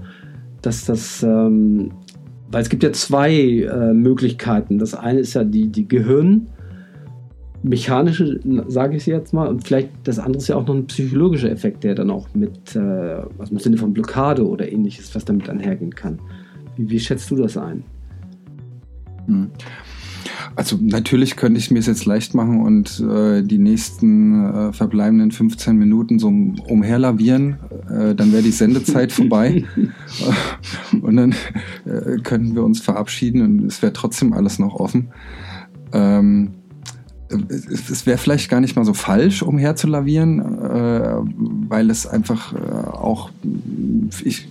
dass 0.62 0.86
das, 0.86 1.24
ähm, 1.24 1.92
weil 2.54 2.62
es 2.62 2.70
gibt 2.70 2.84
ja 2.84 2.94
zwei 2.94 3.34
äh, 3.34 3.94
Möglichkeiten. 3.94 4.78
Das 4.78 4.94
eine 4.94 5.20
ist 5.20 5.34
ja 5.34 5.44
die, 5.44 5.70
die 5.70 5.88
Gehirnmechanische, 5.88 8.40
sage 8.68 8.96
ich 8.96 9.08
jetzt 9.08 9.34
mal, 9.34 9.48
und 9.48 9.66
vielleicht 9.66 9.90
das 10.04 10.20
andere 10.20 10.38
ist 10.38 10.50
ja 10.50 10.58
auch 10.58 10.68
noch 10.68 10.76
ein 10.76 10.86
psychologischer 10.86 11.50
Effekt, 11.50 11.84
der 11.84 11.96
dann 11.96 12.12
auch 12.12 12.28
mit, 12.36 12.76
äh, 12.76 12.80
also 12.80 13.52
im 13.52 13.58
Sinne 13.58 13.78
von 13.78 13.92
Blockade 13.92 14.48
oder 14.48 14.72
ähnliches, 14.72 15.16
was 15.16 15.26
damit 15.26 15.50
einhergehen 15.50 15.96
kann. 15.96 16.20
Wie, 16.78 16.92
wie 16.92 17.00
schätzt 17.00 17.32
du 17.32 17.38
das 17.38 17.58
ein? 17.58 17.84
Mhm. 19.26 19.50
Also 20.56 20.78
natürlich 20.80 21.36
könnte 21.36 21.58
ich 21.58 21.72
mir 21.72 21.80
es 21.80 21.88
jetzt 21.88 22.06
leicht 22.06 22.36
machen 22.36 22.62
und 22.62 23.00
äh, 23.00 23.42
die 23.42 23.58
nächsten 23.58 24.46
äh, 24.46 24.72
verbleibenden 24.74 25.32
15 25.32 25.76
Minuten 25.76 26.20
so 26.20 26.28
umherlavieren. 26.28 27.58
Äh, 27.94 28.16
dann 28.16 28.32
wäre 28.32 28.44
die 28.44 28.52
Sendezeit 28.52 29.12
vorbei. 29.14 29.66
und 31.02 31.16
dann 31.16 31.36
äh, 31.86 32.18
könnten 32.24 32.56
wir 32.56 32.64
uns 32.64 32.82
verabschieden 32.82 33.42
und 33.42 33.66
es 33.66 33.82
wäre 33.82 33.94
trotzdem 33.94 34.34
alles 34.34 34.60
noch 34.60 34.76
offen. 34.76 35.10
Ähm, 35.92 36.54
es 37.50 37.90
es 37.90 38.06
wäre 38.06 38.18
vielleicht 38.18 38.50
gar 38.50 38.62
nicht 38.62 38.76
mal 38.76 38.86
so 38.86 38.94
falsch, 38.94 39.42
umherzulavieren, 39.42 40.40
äh, 40.40 41.16
weil 41.70 41.90
es 41.90 42.06
einfach 42.06 42.54
äh, 42.54 42.58
auch, 42.58 43.32
ich, 44.24 44.48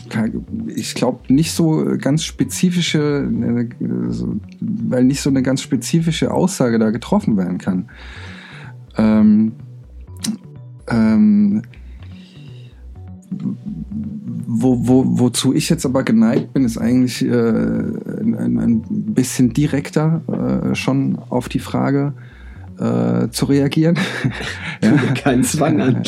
ich 0.74 0.94
glaube, 0.94 1.32
nicht 1.32 1.52
so 1.52 1.84
ganz 1.98 2.24
spezifische, 2.24 3.28
äh, 3.30 3.68
weil 4.60 5.04
nicht 5.04 5.20
so 5.20 5.30
eine 5.30 5.42
ganz 5.42 5.62
spezifische 5.62 6.32
Aussage 6.32 6.78
da 6.78 6.90
getroffen 6.90 7.36
werden 7.36 7.58
kann. 7.58 7.88
Ähm, 8.96 9.52
ähm, 10.88 11.62
wo, 14.46 14.86
wo, 14.86 15.04
wozu 15.06 15.54
ich 15.54 15.68
jetzt 15.68 15.86
aber 15.86 16.02
geneigt 16.02 16.52
bin, 16.52 16.64
ist 16.64 16.78
eigentlich 16.78 17.24
äh, 17.24 17.28
ein, 17.30 18.58
ein 18.58 18.82
bisschen 19.14 19.52
direkter 19.52 20.20
äh, 20.72 20.74
schon 20.74 21.18
auf 21.30 21.48
die 21.48 21.58
Frage 21.58 22.12
äh, 22.78 23.28
zu 23.30 23.46
reagieren. 23.46 23.98
ja. 24.82 24.92
Kein 25.14 25.44
Zwang 25.44 25.80
an. 25.80 26.02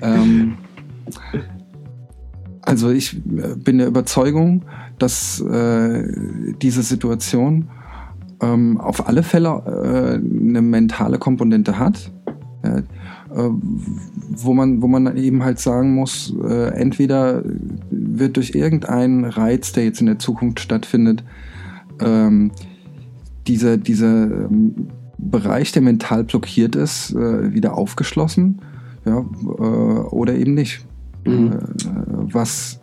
Ähm, 0.00 0.54
also 2.62 2.90
ich 2.90 3.16
äh, 3.16 3.56
bin 3.56 3.78
der 3.78 3.88
Überzeugung, 3.88 4.62
dass 4.98 5.40
äh, 5.40 6.04
diese 6.60 6.82
Situation 6.82 7.68
ähm, 8.40 8.78
auf 8.78 9.08
alle 9.08 9.22
Fälle 9.22 9.62
äh, 9.66 10.14
eine 10.14 10.62
mentale 10.62 11.18
Komponente 11.18 11.78
hat, 11.78 12.12
ja, 12.64 12.82
wo 13.30 14.54
man, 14.54 14.80
wo 14.80 14.88
man 14.88 15.16
eben 15.16 15.44
halt 15.44 15.58
sagen 15.58 15.94
muss, 15.94 16.34
äh, 16.42 16.68
entweder 16.74 17.42
wird 17.90 18.36
durch 18.36 18.54
irgendeinen 18.54 19.24
Reiz, 19.24 19.72
der 19.72 19.84
jetzt 19.84 20.00
in 20.00 20.06
der 20.06 20.18
Zukunft 20.18 20.60
stattfindet, 20.60 21.24
ähm, 22.00 22.52
dieser, 23.46 23.76
dieser 23.76 24.24
ähm, 24.24 24.88
Bereich, 25.18 25.72
der 25.72 25.82
mental 25.82 26.24
blockiert 26.24 26.76
ist, 26.76 27.12
äh, 27.12 27.52
wieder 27.52 27.76
aufgeschlossen, 27.76 28.60
ja, 29.04 29.18
äh, 29.18 29.62
oder 29.62 30.34
eben 30.34 30.54
nicht. 30.54 30.86
Mhm. 31.26 31.52
Äh, 31.52 31.58
was 32.32 32.80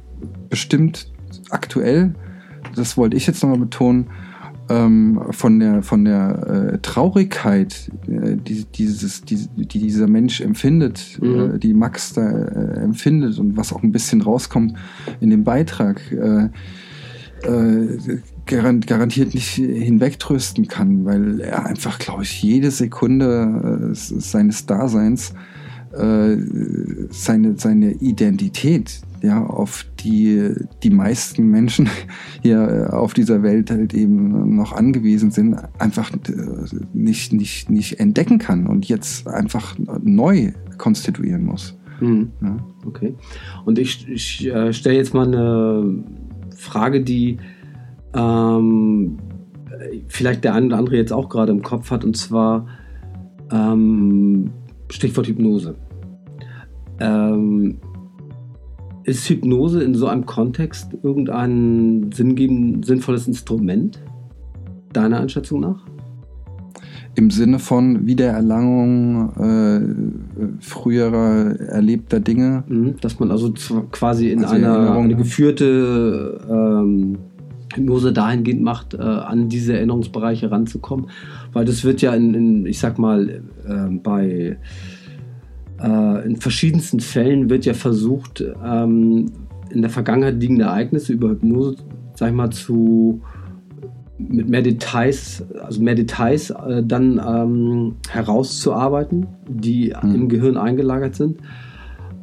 bestimmt 0.49 1.11
aktuell, 1.49 2.13
das 2.75 2.97
wollte 2.97 3.15
ich 3.15 3.25
jetzt 3.25 3.41
nochmal 3.41 3.59
betonen, 3.59 4.07
ähm, 4.69 5.21
von 5.31 5.59
der, 5.59 5.83
von 5.83 6.05
der 6.05 6.73
äh, 6.73 6.77
Traurigkeit, 6.81 7.91
äh, 8.07 8.35
die, 8.35 8.65
dieses, 8.65 9.21
die, 9.21 9.47
die 9.55 9.79
dieser 9.79 10.07
Mensch 10.07 10.41
empfindet, 10.41 11.19
Mhm. 11.21 11.55
äh, 11.55 11.59
die 11.59 11.73
Max 11.73 12.13
da 12.13 12.27
äh, 12.29 12.79
empfindet 12.79 13.37
und 13.39 13.57
was 13.57 13.71
auch 13.73 13.83
ein 13.83 13.91
bisschen 13.91 14.21
rauskommt 14.21 14.75
in 15.19 15.29
dem 15.29 15.43
Beitrag, 15.43 16.01
äh, 16.11 16.49
äh, 17.47 18.19
garant, 18.45 18.87
garantiert 18.87 19.33
nicht 19.33 19.49
hinwegtrösten 19.49 20.67
kann, 20.67 21.05
weil 21.05 21.41
er 21.41 21.65
einfach, 21.65 21.99
glaube 21.99 22.23
ich, 22.23 22.41
jede 22.41 22.71
Sekunde 22.71 23.91
äh, 23.91 23.93
seines 23.93 24.65
Daseins 24.65 25.33
äh, 25.93 26.37
seine, 27.09 27.57
seine 27.57 27.91
Identität, 27.91 29.01
ja, 29.25 29.45
auf 29.45 29.85
die 29.99 30.53
die 30.83 30.89
meisten 30.89 31.49
Menschen 31.49 31.89
hier 32.41 32.87
äh, 32.89 32.93
auf 32.93 33.13
dieser 33.13 33.43
Welt 33.43 33.71
halt 33.71 33.93
eben 33.93 34.55
noch 34.55 34.73
angewiesen 34.73 35.31
sind, 35.31 35.55
einfach 35.79 36.11
äh, 36.11 36.17
nicht, 36.93 37.33
nicht, 37.33 37.69
nicht 37.69 37.99
entdecken 37.99 38.37
kann 38.37 38.67
und 38.67 38.87
jetzt 38.87 39.27
einfach 39.27 39.75
neu 40.03 40.51
konstituieren 40.77 41.43
muss. 41.43 41.77
Mhm. 41.99 42.31
Ja. 42.41 42.57
Okay. 42.85 43.15
Und 43.65 43.79
ich, 43.79 44.07
ich 44.07 44.45
äh, 44.47 44.73
stelle 44.73 44.97
jetzt 44.97 45.13
mal 45.13 45.27
eine 45.27 46.03
Frage, 46.55 47.01
die 47.01 47.37
ähm, 48.15 49.17
vielleicht 50.07 50.43
der 50.43 50.53
eine 50.53 50.67
oder 50.67 50.77
andere 50.77 50.97
jetzt 50.97 51.13
auch 51.13 51.29
gerade 51.29 51.51
im 51.51 51.61
Kopf 51.61 51.91
hat, 51.91 52.03
und 52.03 52.15
zwar 52.15 52.67
ähm, 53.51 54.51
Stichwort 54.89 55.27
Hypnose. 55.27 55.75
Ähm, 56.99 57.77
ist 59.05 59.29
Hypnose 59.29 59.83
in 59.83 59.93
so 59.93 60.07
einem 60.07 60.25
Kontext 60.25 60.89
irgendein 61.03 62.09
sinngebend, 62.11 62.85
sinnvolles 62.85 63.27
Instrument, 63.27 64.01
deiner 64.93 65.19
Einschätzung 65.19 65.61
nach? 65.61 65.85
Im 67.17 67.29
Sinne 67.29 67.59
von 67.59 68.05
Wiedererlangung 68.05 69.31
äh, 69.37 70.59
früherer 70.59 71.57
erlebter 71.59 72.19
Dinge. 72.19 72.63
Mhm. 72.67 72.95
Dass 72.99 73.19
man 73.19 73.31
also 73.31 73.53
quasi 73.91 74.31
in 74.31 74.43
Also 74.43 74.55
einer 74.55 74.91
eine 74.91 75.11
ja. 75.11 75.17
geführte 75.17 76.41
ähm, 76.49 77.17
Hypnose 77.73 78.11
dahingehend 78.11 78.63
macht, 78.63 78.95
äh, 78.95 78.97
an 78.97 79.47
diese 79.47 79.77
Erinnerungsbereiche 79.77 80.51
ranzukommen. 80.51 81.07
Weil 81.53 81.63
das 81.63 81.85
wird 81.85 82.01
ja 82.01 82.13
in, 82.13 82.33
in 82.33 82.65
ich 82.65 82.79
sag 82.79 82.97
mal, 82.99 83.29
äh, 83.29 83.89
bei 84.03 84.57
äh, 85.81 86.25
in 86.25 86.37
verschiedensten 86.37 86.99
Fällen 86.99 87.49
wird 87.49 87.65
ja 87.65 87.73
versucht, 87.73 88.43
ähm, 88.63 89.31
in 89.69 89.81
der 89.81 89.89
Vergangenheit 89.89 90.39
liegende 90.39 90.65
Ereignisse 90.65 91.13
über 91.13 91.29
Hypnose, 91.29 91.75
sag 92.13 92.29
ich 92.29 92.35
mal, 92.35 92.49
zu 92.49 93.21
mit 94.17 94.47
mehr 94.47 94.61
Details, 94.61 95.43
also 95.61 95.81
mehr 95.81 95.95
Details 95.95 96.49
äh, 96.49 96.83
dann 96.85 97.21
ähm, 97.25 97.95
herauszuarbeiten, 98.09 99.27
die 99.49 99.93
Mhm. 100.01 100.15
im 100.15 100.29
Gehirn 100.29 100.57
eingelagert 100.57 101.15
sind, 101.15 101.39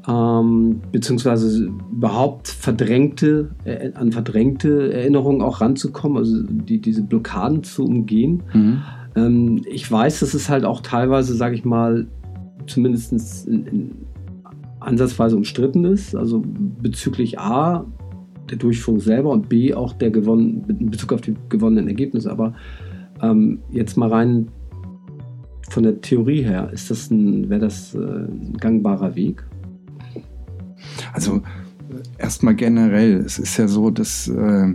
ähm, 0.09 0.81
beziehungsweise 0.91 1.71
überhaupt 1.93 2.49
verdrängte, 2.49 3.51
äh, 3.65 3.93
an 3.95 4.11
verdrängte 4.11 4.93
Erinnerungen 4.93 5.43
auch 5.43 5.61
ranzukommen, 5.61 6.17
also 6.17 6.43
die, 6.43 6.81
diese 6.81 7.03
Blockaden 7.03 7.63
zu 7.63 7.85
umgehen. 7.85 8.43
Mhm. 8.55 8.83
Ähm, 9.15 9.61
ich 9.71 9.91
weiß, 9.91 10.21
dass 10.21 10.33
es 10.33 10.49
halt 10.49 10.65
auch 10.65 10.81
teilweise, 10.81 11.35
sage 11.35 11.55
ich 11.55 11.65
mal, 11.65 12.07
zumindest 12.67 13.47
in, 13.47 13.67
in 13.67 13.91
ansatzweise 14.81 15.37
umstritten 15.37 15.85
ist, 15.85 16.15
also 16.15 16.43
bezüglich 16.45 17.39
A, 17.39 17.87
der 18.51 18.59
Durchführung 18.59 19.01
selber 19.01 19.31
und 19.31 19.49
B, 19.49 19.73
auch 19.75 19.93
der 19.95 20.11
gewonnen, 20.11 20.65
in 20.69 20.91
Bezug 20.91 21.13
auf 21.13 21.21
die 21.21 21.35
gewonnenen 21.49 21.89
Ergebnisse. 21.89 22.31
Aber 22.31 22.55
ähm, 23.23 23.61
jetzt 23.71 23.97
mal 23.97 24.09
rein 24.09 24.49
von 25.71 25.85
der 25.85 26.01
Theorie 26.01 26.43
her, 26.43 26.71
ist 26.73 26.91
das 26.91 27.11
ein, 27.11 27.49
wäre 27.49 27.61
das 27.61 27.95
äh, 27.95 27.99
ein 27.99 28.57
gangbarer 28.59 29.15
Weg? 29.15 29.45
Also 31.13 31.43
erstmal 32.19 32.55
generell, 32.55 33.19
es 33.19 33.39
ist 33.39 33.57
ja 33.57 33.69
so, 33.69 33.91
dass 33.91 34.29
äh, 34.29 34.75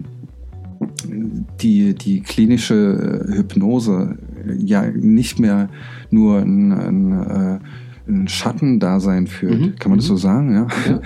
die, 1.62 1.94
die 1.94 2.22
klinische 2.22 3.26
äh, 3.28 3.38
Hypnose 3.38 4.18
ja 4.60 4.84
nicht 4.84 5.40
mehr 5.40 5.70
nur 6.10 6.40
ein, 6.40 6.72
ein, 6.72 7.12
äh, 7.12 7.60
ein 8.08 8.28
Schattendasein 8.28 9.28
führt, 9.28 9.60
Mhm, 9.60 9.76
kann 9.78 9.92
man 9.92 10.00
das 10.00 10.08
mhm. 10.08 10.14
so 10.14 10.18
sagen, 10.18 10.54
ja? 10.54 10.68
Ja. 10.88 11.02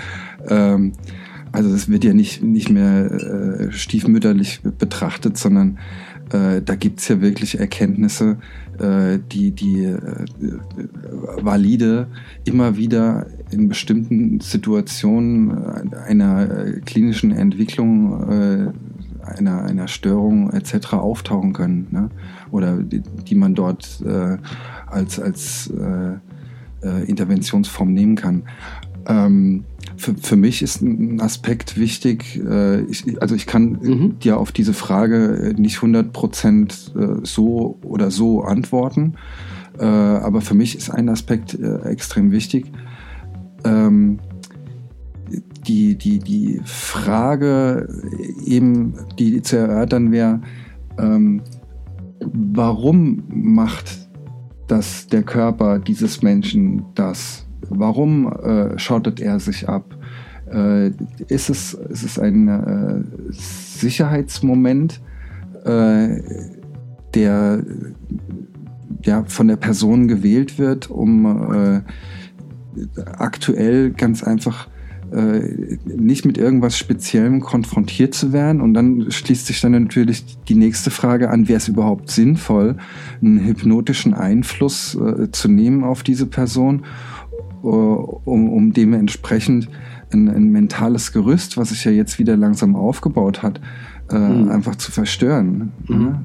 ähm, 0.73 0.93
also 1.51 1.73
es 1.73 1.89
wird 1.89 2.03
ja 2.03 2.13
nicht, 2.13 2.41
nicht 2.41 2.69
mehr 2.69 3.11
äh, 3.11 3.71
stiefmütterlich 3.71 4.61
betrachtet, 4.61 5.37
sondern 5.37 5.79
äh, 6.31 6.61
da 6.61 6.75
gibt's 6.75 7.07
ja 7.09 7.19
wirklich 7.21 7.59
Erkenntnisse, 7.59 8.37
äh, 8.79 9.19
die, 9.31 9.51
die 9.51 9.83
äh, 9.83 9.99
valide 11.41 12.07
immer 12.45 12.77
wieder 12.77 13.27
in 13.51 13.67
bestimmten 13.67 14.39
Situationen 14.39 15.51
äh, 15.51 15.97
einer 16.07 16.67
äh, 16.67 16.79
klinischen 16.85 17.31
Entwicklung, 17.31 18.73
einer, 19.37 19.63
einer 19.63 19.87
Störung 19.87 20.51
etc. 20.51 20.93
auftauchen 20.93 21.53
können. 21.53 21.87
Ne? 21.91 22.09
Oder 22.51 22.77
die, 22.77 23.01
die 23.01 23.35
man 23.35 23.55
dort 23.55 24.01
äh, 24.05 24.37
als, 24.87 25.19
als 25.19 25.71
äh, 25.71 26.13
äh, 26.83 27.03
Interventionsform 27.05 27.93
nehmen 27.93 28.15
kann. 28.15 28.43
Ähm, 29.07 29.65
für, 29.97 30.15
für 30.15 30.35
mich 30.35 30.61
ist 30.61 30.81
ein 30.81 31.21
Aspekt 31.21 31.77
wichtig, 31.77 32.39
äh, 32.43 32.81
ich, 32.81 33.21
also 33.21 33.35
ich 33.35 33.45
kann 33.45 33.79
Mhm. 33.81 34.19
dir 34.19 34.37
auf 34.37 34.51
diese 34.51 34.73
Frage 34.73 35.53
nicht 35.57 35.77
100% 35.77 36.95
äh, 36.97 37.19
so 37.23 37.79
oder 37.83 38.11
so 38.11 38.43
antworten, 38.43 39.15
äh, 39.79 39.85
aber 39.85 40.41
für 40.41 40.53
mich 40.53 40.75
ist 40.77 40.89
ein 40.89 41.09
Aspekt 41.09 41.53
äh, 41.55 41.81
extrem 41.83 42.31
wichtig. 42.31 42.71
Ähm, 43.63 44.19
die, 45.67 45.95
die, 45.95 46.19
die 46.19 46.61
Frage 46.65 47.87
eben, 48.45 48.93
die 49.17 49.41
zu 49.41 49.57
erörtern 49.57 50.11
wäre, 50.11 50.41
ähm, 50.97 51.41
warum 52.33 53.23
macht 53.29 54.09
das 54.67 55.07
der 55.07 55.23
Körper 55.23 55.79
dieses 55.79 56.21
Menschen 56.21 56.83
das? 56.95 57.45
Warum 57.69 58.31
äh, 58.31 58.77
schottet 58.77 59.19
er 59.19 59.39
sich 59.39 59.67
ab? 59.69 59.97
Äh, 60.51 60.91
ist, 61.27 61.49
es, 61.49 61.73
ist 61.73 62.03
es 62.03 62.19
ein 62.19 62.47
äh, 62.47 63.03
Sicherheitsmoment, 63.31 65.01
äh, 65.63 66.21
der 67.13 67.63
ja, 69.03 69.23
von 69.25 69.47
der 69.47 69.55
Person 69.55 70.07
gewählt 70.07 70.59
wird, 70.59 70.89
um 70.89 71.53
äh, 71.53 71.81
aktuell 73.17 73.91
ganz 73.91 74.23
einfach 74.23 74.67
äh, 75.11 75.77
nicht 75.85 76.25
mit 76.25 76.37
irgendwas 76.37 76.77
Speziellem 76.77 77.41
konfrontiert 77.41 78.13
zu 78.13 78.33
werden. 78.33 78.61
Und 78.61 78.73
dann 78.73 79.11
schließt 79.11 79.45
sich 79.47 79.61
dann 79.61 79.73
natürlich 79.73 80.25
die 80.47 80.55
nächste 80.55 80.89
Frage 80.91 81.29
an, 81.29 81.47
wäre 81.47 81.57
es 81.57 81.67
überhaupt 81.67 82.09
sinnvoll, 82.09 82.77
einen 83.21 83.43
hypnotischen 83.45 84.13
Einfluss 84.13 84.95
äh, 84.95 85.29
zu 85.31 85.47
nehmen 85.47 85.83
auf 85.83 86.03
diese 86.03 86.25
Person, 86.25 86.83
äh, 87.63 87.67
um, 87.67 88.49
um 88.49 88.73
dementsprechend 88.73 89.69
ein, 90.13 90.29
ein 90.29 90.51
mentales 90.51 91.11
Gerüst, 91.11 91.57
was 91.57 91.69
sich 91.69 91.83
ja 91.85 91.91
jetzt 91.91 92.19
wieder 92.19 92.35
langsam 92.37 92.75
aufgebaut 92.75 93.43
hat, 93.43 93.59
äh, 94.11 94.17
Mhm. 94.17 94.49
einfach 94.49 94.75
zu 94.75 94.91
verstören. 94.91 95.71
Mhm. 95.87 96.15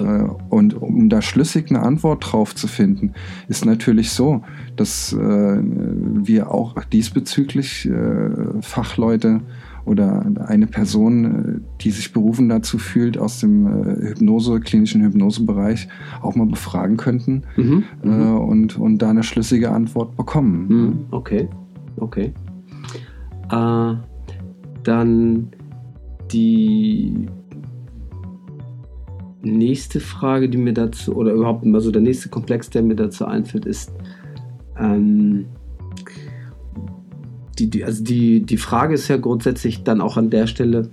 Äh, 0.00 0.28
Und 0.48 0.74
um 0.80 1.08
da 1.08 1.22
schlüssig 1.22 1.70
eine 1.70 1.82
Antwort 1.82 2.32
drauf 2.32 2.54
zu 2.54 2.66
finden, 2.66 3.12
ist 3.48 3.64
natürlich 3.64 4.10
so, 4.12 4.42
dass 4.76 5.12
äh, 5.12 5.16
wir 5.18 6.50
auch 6.50 6.82
diesbezüglich 6.84 7.86
äh, 7.88 8.30
Fachleute 8.62 9.40
oder 9.86 10.26
eine 10.46 10.66
Person, 10.66 11.62
die 11.80 11.90
sich 11.90 12.12
berufen 12.12 12.48
dazu 12.48 12.78
fühlt, 12.78 13.16
aus 13.16 13.40
dem 13.40 13.66
Hypnose, 13.66 14.60
klinischen 14.60 15.02
Hypnosebereich 15.02 15.88
auch 16.20 16.34
mal 16.36 16.46
befragen 16.46 16.96
könnten 16.98 17.42
Mhm. 17.56 17.84
äh, 18.04 18.08
und, 18.08 18.78
und 18.78 18.98
da 18.98 19.10
eine 19.10 19.22
schlüssige 19.22 19.70
Antwort 19.70 20.16
bekommen. 20.16 20.66
Mhm. 20.68 20.98
Okay, 21.10 21.48
okay. 21.96 22.32
Äh, 23.50 23.94
dann 24.84 25.48
die 26.30 27.26
nächste 29.42 30.00
Frage, 30.00 30.48
die 30.48 30.58
mir 30.58 30.74
dazu, 30.74 31.14
oder 31.14 31.32
überhaupt 31.32 31.64
mal 31.64 31.80
so 31.80 31.90
der 31.90 32.02
nächste 32.02 32.28
Komplex, 32.28 32.70
der 32.70 32.82
mir 32.82 32.96
dazu 32.96 33.24
einfällt, 33.24 33.66
ist, 33.66 33.92
ähm, 34.78 35.46
die, 37.58 37.68
die, 37.68 37.84
also 37.84 38.02
die, 38.02 38.42
die 38.42 38.56
Frage 38.56 38.94
ist 38.94 39.08
ja 39.08 39.16
grundsätzlich 39.16 39.82
dann 39.82 40.00
auch 40.00 40.16
an 40.16 40.30
der 40.30 40.46
Stelle, 40.46 40.88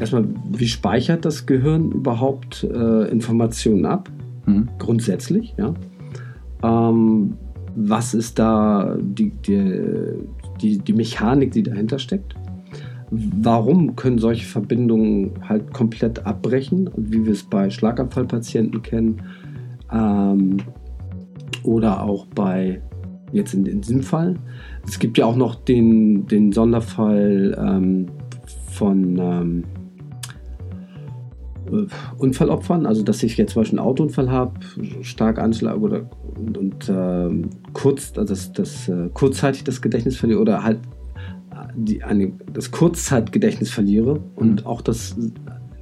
erstmal, 0.00 0.24
wie 0.50 0.68
speichert 0.68 1.24
das 1.24 1.46
Gehirn 1.46 1.92
überhaupt 1.92 2.64
äh, 2.64 3.10
Informationen 3.10 3.86
ab? 3.86 4.10
Mhm. 4.46 4.68
grundsätzlich, 4.78 5.54
ja. 5.56 5.74
Ähm, 6.62 7.34
was 7.76 8.14
ist 8.14 8.38
da 8.38 8.96
die, 9.00 9.30
die, 9.30 9.82
die, 10.60 10.78
die 10.78 10.92
Mechanik, 10.92 11.52
die 11.52 11.62
dahinter 11.62 11.98
steckt? 11.98 12.34
Warum 13.14 13.94
können 13.94 14.16
solche 14.16 14.46
Verbindungen 14.46 15.32
halt 15.46 15.74
komplett 15.74 16.24
abbrechen, 16.24 16.88
wie 16.96 17.26
wir 17.26 17.32
es 17.32 17.42
bei 17.42 17.68
Schlaganfallpatienten 17.68 18.80
kennen 18.80 19.20
ähm, 19.92 20.56
oder 21.62 22.02
auch 22.02 22.24
bei 22.28 22.80
jetzt 23.30 23.52
in, 23.52 23.66
in 23.66 23.82
diesem 23.82 24.02
Fall? 24.02 24.36
Es 24.86 24.98
gibt 24.98 25.18
ja 25.18 25.26
auch 25.26 25.36
noch 25.36 25.56
den, 25.56 26.26
den 26.26 26.52
Sonderfall 26.52 27.54
ähm, 27.60 28.06
von 28.70 29.18
ähm, 29.18 29.64
äh, 31.70 31.86
Unfallopfern, 32.16 32.86
also 32.86 33.02
dass 33.02 33.22
ich 33.22 33.36
jetzt 33.36 33.52
zum 33.52 33.60
Beispiel 33.60 33.78
einen 33.78 33.86
Autounfall 33.86 34.30
habe, 34.30 34.54
stark 35.02 35.38
Anschlag 35.38 35.76
oder 35.76 36.08
und, 36.34 36.56
und 36.56 36.88
ähm, 36.88 37.50
kurz, 37.74 38.14
also 38.16 38.32
das, 38.32 38.52
das 38.54 38.88
äh, 38.88 39.10
kurzzeitig 39.12 39.64
das 39.64 39.82
Gedächtnis 39.82 40.16
verliere 40.16 40.40
oder 40.40 40.64
halt 40.64 40.78
äh, 40.78 40.91
die, 41.74 42.02
eine, 42.02 42.32
das 42.52 42.70
Kurzzeitgedächtnis 42.70 43.70
verliere 43.70 44.20
und 44.36 44.66
auch 44.66 44.80
das 44.80 45.16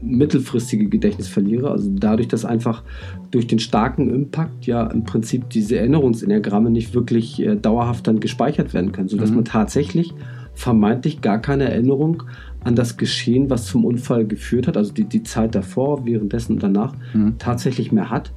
mittelfristige 0.02 0.88
Gedächtnis 0.88 1.28
verliere. 1.28 1.70
Also 1.70 1.90
dadurch, 1.94 2.28
dass 2.28 2.44
einfach 2.44 2.82
durch 3.30 3.46
den 3.46 3.58
starken 3.58 4.08
Impact 4.12 4.66
ja 4.66 4.86
im 4.86 5.04
Prinzip 5.04 5.50
diese 5.50 5.76
Erinnerungsenergramme 5.78 6.70
nicht 6.70 6.94
wirklich 6.94 7.40
äh, 7.42 7.56
dauerhaft 7.56 8.06
dann 8.06 8.18
gespeichert 8.20 8.72
werden 8.72 8.92
können, 8.92 9.08
sodass 9.08 9.30
Mhm. 9.30 9.36
man 9.36 9.44
tatsächlich 9.44 10.14
vermeintlich 10.54 11.20
gar 11.20 11.38
keine 11.38 11.70
Erinnerung 11.70 12.22
an 12.64 12.74
das 12.74 12.96
Geschehen, 12.96 13.48
was 13.50 13.66
zum 13.66 13.84
Unfall 13.84 14.26
geführt 14.26 14.66
hat, 14.66 14.76
also 14.76 14.92
die, 14.92 15.04
die 15.04 15.22
Zeit 15.22 15.54
davor, 15.54 16.04
währenddessen 16.04 16.54
und 16.54 16.62
danach, 16.62 16.94
Mhm. 17.14 17.36
tatsächlich 17.38 17.92
mehr 17.92 18.10
hat. 18.10 18.32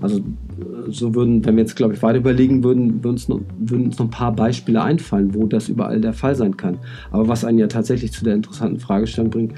Also 0.00 0.20
so 0.88 1.14
würden, 1.14 1.44
wenn 1.44 1.56
wir 1.56 1.62
jetzt, 1.62 1.76
glaube 1.76 1.94
ich, 1.94 2.02
weiter 2.02 2.18
überlegen 2.18 2.62
würden, 2.62 3.02
würden 3.02 3.14
uns, 3.14 3.28
noch, 3.28 3.40
würden 3.58 3.86
uns 3.86 3.98
noch 3.98 4.06
ein 4.06 4.10
paar 4.10 4.32
Beispiele 4.32 4.82
einfallen, 4.82 5.34
wo 5.34 5.46
das 5.46 5.68
überall 5.68 6.00
der 6.00 6.12
Fall 6.12 6.34
sein 6.34 6.56
kann. 6.56 6.78
Aber 7.10 7.28
was 7.28 7.44
einen 7.44 7.58
ja 7.58 7.66
tatsächlich 7.66 8.12
zu 8.12 8.24
der 8.24 8.34
interessanten 8.34 8.78
Fragestellung 8.78 9.30
bringt, 9.30 9.54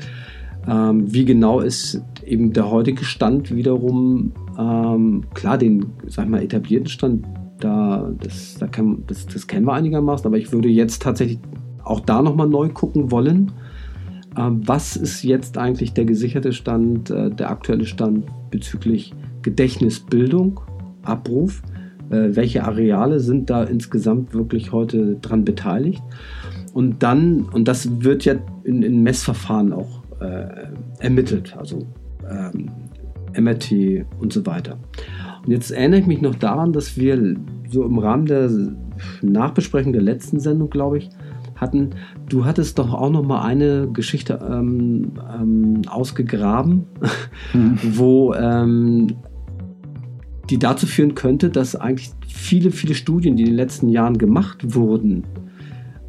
ähm, 0.68 1.12
wie 1.12 1.24
genau 1.24 1.60
ist 1.60 2.02
eben 2.24 2.52
der 2.52 2.70
heutige 2.70 3.04
Stand 3.04 3.54
wiederum, 3.54 4.32
ähm, 4.58 5.24
klar, 5.34 5.58
den, 5.58 5.86
sag 6.06 6.26
ich 6.26 6.30
mal, 6.30 6.42
etablierten 6.42 6.88
Stand, 6.88 7.26
da, 7.60 8.10
das, 8.20 8.56
da 8.58 8.66
kann, 8.66 9.02
das, 9.06 9.26
das 9.26 9.46
kennen 9.46 9.66
wir 9.66 9.72
einigermaßen, 9.72 10.26
aber 10.26 10.38
ich 10.38 10.52
würde 10.52 10.68
jetzt 10.68 11.02
tatsächlich 11.02 11.40
auch 11.82 12.00
da 12.00 12.22
nochmal 12.22 12.48
neu 12.48 12.68
gucken 12.68 13.10
wollen. 13.10 13.52
Ähm, 14.36 14.60
was 14.66 14.96
ist 14.96 15.22
jetzt 15.22 15.58
eigentlich 15.58 15.94
der 15.94 16.04
gesicherte 16.04 16.52
Stand, 16.52 17.10
äh, 17.10 17.30
der 17.30 17.50
aktuelle 17.50 17.86
Stand 17.86 18.26
bezüglich 18.50 19.14
Gedächtnisbildung, 19.42 20.60
Abruf? 21.02 21.62
Äh, 22.10 22.36
welche 22.36 22.64
Areale 22.64 23.20
sind 23.20 23.50
da 23.50 23.64
insgesamt 23.64 24.34
wirklich 24.34 24.72
heute 24.72 25.16
dran 25.16 25.44
beteiligt? 25.44 26.02
Und 26.72 27.02
dann, 27.02 27.42
und 27.42 27.66
das 27.68 28.02
wird 28.02 28.24
ja 28.24 28.34
in, 28.64 28.82
in 28.82 29.02
Messverfahren 29.02 29.72
auch 29.72 30.02
äh, 30.20 30.46
ermittelt. 31.00 31.56
Also 31.56 31.86
ähm, 32.28 32.70
MRT 33.38 34.04
und 34.20 34.32
so 34.32 34.44
weiter. 34.46 34.78
Und 35.44 35.52
jetzt 35.52 35.70
erinnere 35.70 36.00
ich 36.00 36.06
mich 36.06 36.20
noch 36.20 36.34
daran, 36.34 36.72
dass 36.72 36.96
wir 36.96 37.36
so 37.70 37.84
im 37.84 37.98
Rahmen 37.98 38.26
der 38.26 38.50
Nachbesprechung 39.22 39.92
der 39.92 40.02
letzten 40.02 40.40
Sendung, 40.40 40.70
glaube 40.70 40.98
ich, 40.98 41.10
hatten, 41.56 41.90
du 42.28 42.44
hattest 42.44 42.78
doch 42.78 42.94
auch 42.94 43.10
noch 43.10 43.24
mal 43.24 43.42
eine 43.42 43.88
Geschichte 43.92 44.38
ähm, 44.48 45.12
ähm, 45.34 45.82
ausgegraben, 45.88 46.86
mhm. 47.52 47.78
wo 47.96 48.34
ähm, 48.34 49.08
die 50.50 50.58
dazu 50.58 50.86
führen 50.86 51.14
könnte, 51.14 51.50
dass 51.50 51.76
eigentlich 51.76 52.10
viele, 52.26 52.70
viele 52.70 52.94
Studien, 52.94 53.36
die 53.36 53.42
in 53.42 53.48
den 53.48 53.56
letzten 53.56 53.88
Jahren 53.88 54.18
gemacht 54.18 54.74
wurden, 54.74 55.24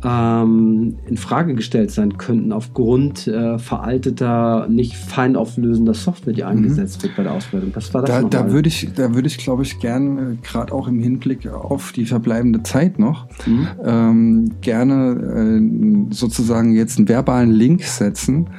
ähm, 0.03 0.95
in 1.07 1.17
Frage 1.17 1.55
gestellt 1.55 1.91
sein 1.91 2.17
könnten 2.17 2.53
aufgrund 2.53 3.27
äh, 3.27 3.59
veralteter, 3.59 4.67
nicht 4.69 4.95
fein 4.95 5.35
auflösender 5.35 5.93
Software, 5.93 6.33
die 6.33 6.43
eingesetzt 6.43 6.99
mhm. 6.99 7.03
wird 7.03 7.17
bei 7.17 7.23
der 7.23 7.33
Auswertung. 7.33 7.71
Was 7.73 7.93
war 7.93 8.03
das 8.03 8.09
da, 8.09 8.21
da 8.23 8.51
würde 8.51 8.69
ich, 8.69 8.93
da 8.95 9.13
würde 9.13 9.27
ich, 9.27 9.37
glaube 9.37 9.63
ich, 9.63 9.79
gern 9.79 10.17
äh, 10.17 10.37
gerade 10.41 10.73
auch 10.73 10.87
im 10.87 10.99
Hinblick 10.99 11.47
auf 11.47 11.91
die 11.91 12.05
verbleibende 12.05 12.63
Zeit 12.63 12.97
noch 12.97 13.27
mhm. 13.45 13.67
ähm, 13.83 14.51
gerne 14.61 16.09
äh, 16.09 16.13
sozusagen 16.13 16.73
jetzt 16.73 16.97
einen 16.97 17.09
verbalen 17.09 17.51
Link 17.51 17.83
setzen. 17.83 18.49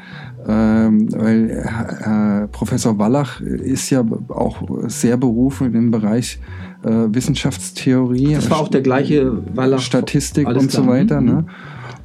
Ähm, 0.48 1.12
weil 1.12 1.50
äh, 1.50 2.48
Professor 2.48 2.98
Wallach 2.98 3.40
ist 3.40 3.90
ja 3.90 4.04
auch 4.28 4.62
sehr 4.88 5.16
berufen 5.16 5.74
im 5.74 5.90
Bereich 5.90 6.38
äh, 6.82 6.88
Wissenschaftstheorie. 6.88 8.34
Das 8.34 8.50
war 8.50 8.60
auch 8.60 8.68
der 8.68 8.80
gleiche 8.80 9.32
Wallach. 9.54 9.80
Statistik 9.80 10.48
und 10.48 10.70
so 10.70 10.86
weiter. 10.86 11.20
Ne? 11.20 11.32
Mhm. 11.32 11.44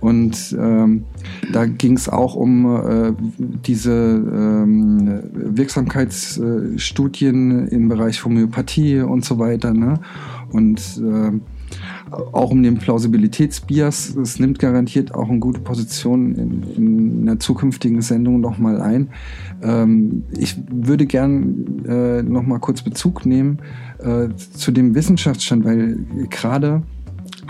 Und 0.02 0.56
ähm, 0.60 1.06
da 1.52 1.66
ging 1.66 1.96
es 1.96 2.10
auch 2.10 2.36
um 2.36 2.76
äh, 2.76 3.14
diese 3.66 3.92
ähm, 3.92 5.24
Wirksamkeitsstudien 5.34 7.68
im 7.70 7.90
Bereich 7.90 8.24
Homöopathie 8.24 9.00
und 9.00 9.26
so 9.26 9.40
weiter. 9.40 9.74
Ne? 9.74 10.00
Und 10.52 11.02
äh, 11.02 11.32
auch 12.12 12.52
um 12.52 12.62
den 12.64 12.78
Plausibilitätsbias. 12.78 14.16
Es 14.16 14.40
nimmt 14.40 14.60
garantiert 14.60 15.14
auch 15.14 15.30
eine 15.30 15.40
gute 15.40 15.60
Position 15.60 16.36
in, 16.36 16.64
in 16.76 17.22
einer 17.22 17.40
zukünftigen 17.40 18.02
Sendung 18.02 18.40
nochmal 18.42 18.82
ein. 18.82 19.10
Ähm, 19.62 20.24
ich 20.38 20.56
würde 20.70 21.06
gern 21.06 21.86
äh, 21.88 22.22
nochmal 22.22 22.60
kurz 22.60 22.82
Bezug 22.82 23.26
nehmen 23.26 23.60
äh, 24.00 24.30
zu 24.54 24.72
dem 24.72 24.96
Wissenschaftsstand, 24.96 25.66
weil 25.66 26.00
gerade 26.30 26.84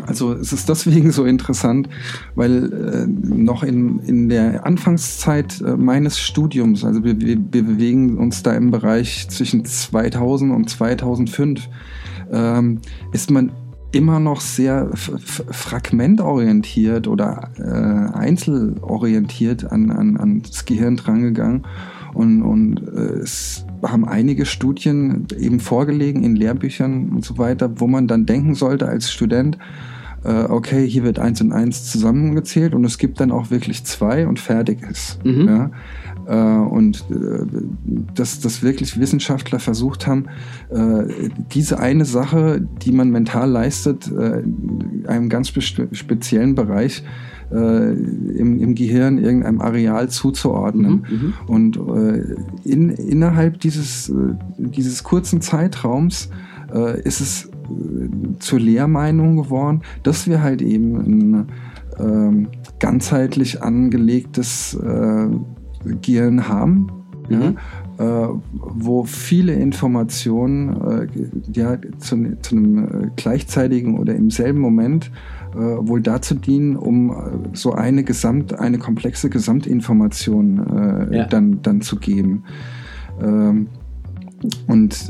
also 0.05 0.33
es 0.33 0.53
ist 0.53 0.69
deswegen 0.69 1.11
so 1.11 1.25
interessant, 1.25 1.89
weil 2.35 2.71
äh, 2.73 3.07
noch 3.07 3.63
in, 3.63 3.99
in 3.99 4.29
der 4.29 4.65
Anfangszeit 4.65 5.61
äh, 5.61 5.75
meines 5.77 6.19
Studiums, 6.19 6.83
also 6.83 7.03
wir, 7.03 7.19
wir, 7.19 7.37
bewegen 7.37 8.17
uns 8.17 8.43
da 8.43 8.53
im 8.53 8.71
Bereich 8.71 9.27
zwischen 9.29 9.65
2000 9.65 10.53
und 10.53 10.69
2005, 10.69 11.69
ähm, 12.31 12.81
ist 13.13 13.31
man 13.31 13.51
immer 13.95 14.19
noch 14.19 14.41
sehr 14.41 14.89
fragmentorientiert 14.93 17.07
oder 17.07 17.49
äh, 17.57 18.17
einzelorientiert 18.17 19.71
an, 19.71 19.89
an, 19.89 20.17
ans 20.17 20.65
Gehirn 20.65 20.97
drangegangen. 20.97 21.65
Und, 22.13 22.43
und 22.43 22.79
äh, 22.89 23.21
es 23.21 23.65
haben 23.81 24.05
einige 24.05 24.45
Studien 24.45 25.27
eben 25.37 25.61
vorgelegen 25.61 26.23
in 26.23 26.35
Lehrbüchern 26.35 27.09
und 27.09 27.23
so 27.23 27.37
weiter, 27.37 27.79
wo 27.79 27.87
man 27.87 28.07
dann 28.07 28.25
denken 28.25 28.53
sollte 28.53 28.87
als 28.87 29.11
Student, 29.11 29.57
äh, 30.25 30.43
okay, 30.43 30.87
hier 30.87 31.03
wird 31.03 31.19
eins 31.19 31.39
und 31.39 31.53
eins 31.53 31.89
zusammengezählt 31.89 32.75
und 32.75 32.83
es 32.83 32.97
gibt 32.97 33.21
dann 33.21 33.31
auch 33.31 33.49
wirklich 33.49 33.85
zwei 33.85 34.27
und 34.27 34.39
fertig 34.39 34.81
ist. 34.89 35.23
Mhm. 35.23 35.47
Ja? 35.47 35.71
Äh, 36.27 36.35
und 36.35 37.05
äh, 37.11 37.45
dass, 38.15 38.39
dass 38.39 38.63
wirklich 38.63 38.99
Wissenschaftler 38.99 39.59
versucht 39.59 40.07
haben, 40.07 40.25
äh, 40.69 41.29
diese 41.51 41.79
eine 41.79 42.05
Sache, 42.05 42.65
die 42.81 42.91
man 42.91 43.11
mental 43.11 43.49
leistet, 43.49 44.11
äh, 44.11 44.43
einem 45.07 45.29
ganz 45.29 45.49
speziellen 45.49 46.55
Bereich 46.55 47.03
im, 47.51 48.59
im 48.59 48.73
Gehirn 48.73 49.19
irgendeinem 49.19 49.61
Areal 49.61 50.09
zuzuordnen. 50.09 51.05
Mhm, 51.07 51.17
mhm. 51.17 51.33
und 51.45 51.79
in, 52.63 52.89
innerhalb 52.89 53.59
dieses, 53.59 54.11
dieses 54.57 55.03
kurzen 55.03 55.41
Zeitraums 55.41 56.31
ist 57.03 57.21
es 57.21 57.51
zur 58.39 58.59
Lehrmeinung 58.59 59.37
geworden, 59.37 59.83
dass 60.01 60.27
wir 60.27 60.41
halt 60.41 60.63
eben 60.63 60.95
ein 60.95 61.47
ähm, 61.99 62.47
ganzheitlich 62.79 63.61
angelegtes 63.61 64.75
Gehirn 66.01 66.47
haben. 66.47 66.91
Mhm. 67.29 67.41
Ja, 67.41 67.53
äh, 67.97 68.27
wo 68.51 69.05
viele 69.05 69.53
Informationen 69.53 70.81
äh, 70.81 71.07
ja, 71.53 71.77
zu, 71.97 72.37
zu, 72.41 72.55
einem 72.55 72.77
äh, 72.83 73.09
gleichzeitigen 73.15 73.97
oder 73.97 74.13
im 74.15 74.29
selben 74.29 74.59
Moment 74.59 75.11
äh, 75.53 75.57
wohl 75.57 76.01
dazu 76.01 76.35
dienen, 76.35 76.75
um 76.75 77.11
äh, 77.11 77.13
so 77.53 77.71
eine 77.71 78.03
Gesamt, 78.03 78.59
eine 78.59 78.79
komplexe 78.79 79.29
Gesamtinformation 79.29 80.59
äh, 81.11 81.17
ja. 81.17 81.25
dann, 81.25 81.61
dann 81.61 81.79
zu 81.79 81.95
geben. 81.95 82.43
Ähm, 83.21 83.67
und 84.67 85.09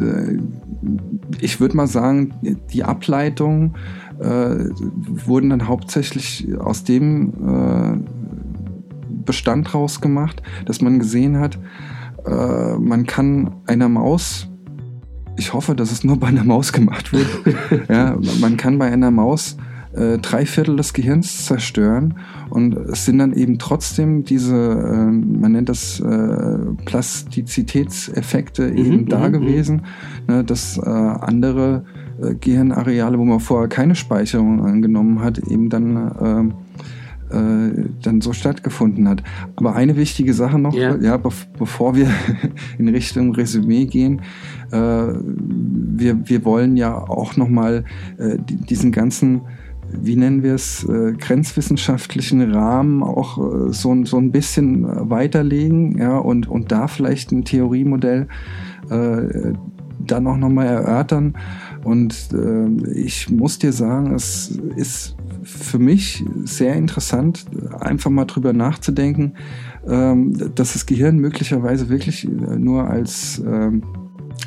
ich 1.42 1.60
würde 1.60 1.76
mal 1.76 1.88
sagen, 1.88 2.34
die 2.72 2.84
Ableitung 2.84 3.74
äh, 4.20 4.70
wurden 5.26 5.50
dann 5.50 5.68
hauptsächlich 5.68 6.48
aus 6.58 6.84
dem 6.86 8.06
äh, 9.26 9.36
Bestand 9.36 9.74
rausgemacht, 9.74 10.42
dass 10.66 10.82
man 10.82 11.00
gesehen 11.00 11.40
hat, 11.40 11.58
äh, 12.26 12.78
man 12.78 13.06
kann 13.06 13.56
einer 13.68 13.90
Maus, 13.90 14.48
ich 15.38 15.54
hoffe, 15.54 15.76
dass 15.76 15.92
es 15.92 16.04
nur 16.04 16.18
bei 16.18 16.28
einer 16.28 16.44
Maus 16.44 16.72
gemacht 16.72 17.12
wird, 17.12 17.28
ja, 17.90 18.18
man 18.40 18.58
kann 18.58 18.78
bei 18.78 18.92
einer 18.92 19.12
Maus 19.12 19.58
äh, 19.94 20.18
drei 20.18 20.46
Viertel 20.46 20.76
des 20.76 20.94
Gehirns 20.94 21.46
zerstören 21.46 22.16
und 22.50 22.76
es 22.76 23.06
sind 23.06 23.20
dann 23.20 23.34
eben 23.34 23.60
trotzdem 23.60 24.24
diese, 24.24 24.56
äh, 24.56 25.12
man 25.12 25.54
nennt 25.54 25.70
das 25.70 26.00
äh, 26.00 26.58
Plastizitätseffekte 26.86 28.72
mhm, 28.72 28.78
eben 28.78 28.98
mhm, 29.02 29.08
da 29.08 29.28
mhm. 29.28 29.34
gewesen, 29.34 29.82
ne, 30.28 30.44
dass 30.44 30.78
äh, 30.78 30.82
andere 30.82 31.86
äh, 32.22 32.36
Gehirnareale, 32.36 33.18
wo 33.18 33.26
man 33.26 33.40
vorher 33.40 33.70
keine 33.70 33.96
Speicherung 33.96 34.66
angenommen 34.66 35.22
hat, 35.22 35.40
eben 35.40 35.70
dann 35.70 36.54
äh, 37.36 37.90
dann 38.02 38.22
so 38.22 38.34
stattgefunden 38.34 39.08
hat. 39.08 39.24
Aber 39.56 39.76
eine 39.76 39.96
wichtige 39.96 40.34
Sache 40.34 40.58
noch, 40.58 40.74
yeah. 40.74 40.98
ja, 41.02 41.18
be 41.18 41.30
bevor 41.58 41.96
wir 41.96 42.08
in 42.78 42.88
Richtung 42.88 43.34
Resümee 43.36 43.86
gehen, 43.86 44.22
äh, 44.72 44.78
wir, 44.78 46.28
wir 46.28 46.46
wollen 46.46 46.78
ja 46.78 46.98
auch 46.98 47.36
nochmal 47.36 47.84
äh, 48.18 48.38
diesen 48.40 48.92
ganzen 48.92 49.42
wie 50.02 50.16
nennen 50.16 50.44
wir 50.44 50.56
es, 50.56 50.84
äh, 50.84 51.14
grenzwissenschaftlichen 51.14 52.42
Rahmen 52.52 53.04
auch 53.04 53.38
äh, 53.38 53.72
so, 53.72 54.04
so 54.04 54.18
ein 54.18 54.32
bisschen 54.32 55.10
weiterlegen 55.10 55.98
ja, 56.00 56.18
und, 56.18 56.48
und 56.48 56.72
da 56.72 56.88
vielleicht 56.88 57.32
ein 57.32 57.46
Theoriemodell 57.46 58.28
äh, 58.90 59.54
dann 60.00 60.28
auch 60.28 60.38
nochmal 60.38 60.68
erörtern. 60.68 61.36
Und 61.84 62.30
äh, 62.34 62.92
ich 62.92 63.30
muss 63.30 63.60
dir 63.60 63.72
sagen, 63.72 64.14
es 64.14 64.60
ist 64.76 65.16
für 65.46 65.80
mich 65.80 66.24
sehr 66.44 66.76
interessant, 66.76 67.46
einfach 67.80 68.10
mal 68.10 68.26
drüber 68.26 68.52
nachzudenken, 68.54 69.36
ähm, 69.88 70.34
dass 70.56 70.74
das 70.74 70.86
Gehirn 70.86 71.18
möglicherweise 71.18 71.90
wirklich 71.90 72.28
nur 72.28 72.90
als, 72.90 73.42
ähm, 73.46 73.84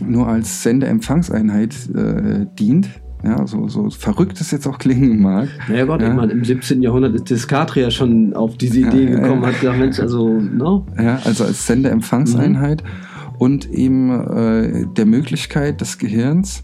nur 0.04 0.28
als 0.28 0.62
Sende-Empfangseinheit 0.62 1.74
äh, 1.94 2.46
dient 2.58 2.88
ja, 3.24 3.46
so, 3.46 3.68
so 3.68 3.90
verrückt 3.90 4.40
es 4.40 4.50
jetzt 4.52 4.66
auch 4.66 4.78
klingen 4.78 5.20
mag. 5.20 5.48
Naja 5.68 5.84
Gott, 5.86 6.00
ja. 6.00 6.08
ich 6.08 6.14
meine, 6.14 6.32
im 6.32 6.44
17. 6.44 6.82
Jahrhundert 6.82 7.14
ist 7.14 7.28
Descartes 7.30 7.76
ja 7.76 7.90
schon 7.90 8.34
auf 8.34 8.56
diese 8.56 8.80
Idee 8.80 9.10
ja, 9.10 9.18
gekommen, 9.18 9.44
hat 9.44 9.60
gesagt, 9.60 9.78
Mensch, 9.78 9.98
also, 9.98 10.28
no? 10.28 10.86
Ja, 10.96 11.20
also 11.24 11.44
als 11.44 11.66
Sendeempfangseinheit 11.66 12.84
mhm. 12.84 13.36
und 13.38 13.70
eben 13.70 14.10
äh, 14.10 14.86
der 14.96 15.06
Möglichkeit 15.06 15.80
des 15.80 15.98
Gehirns 15.98 16.62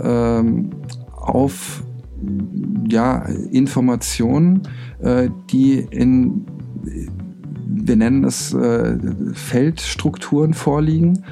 ähm, 0.00 0.70
auf 1.12 1.84
ja, 2.88 3.24
Informationen, 3.50 4.62
äh, 5.00 5.28
die 5.50 5.78
in, 5.78 6.46
wir 7.66 7.96
nennen 7.96 8.24
es 8.24 8.52
äh, 8.54 8.96
Feldstrukturen 9.32 10.54
vorliegen, 10.54 11.24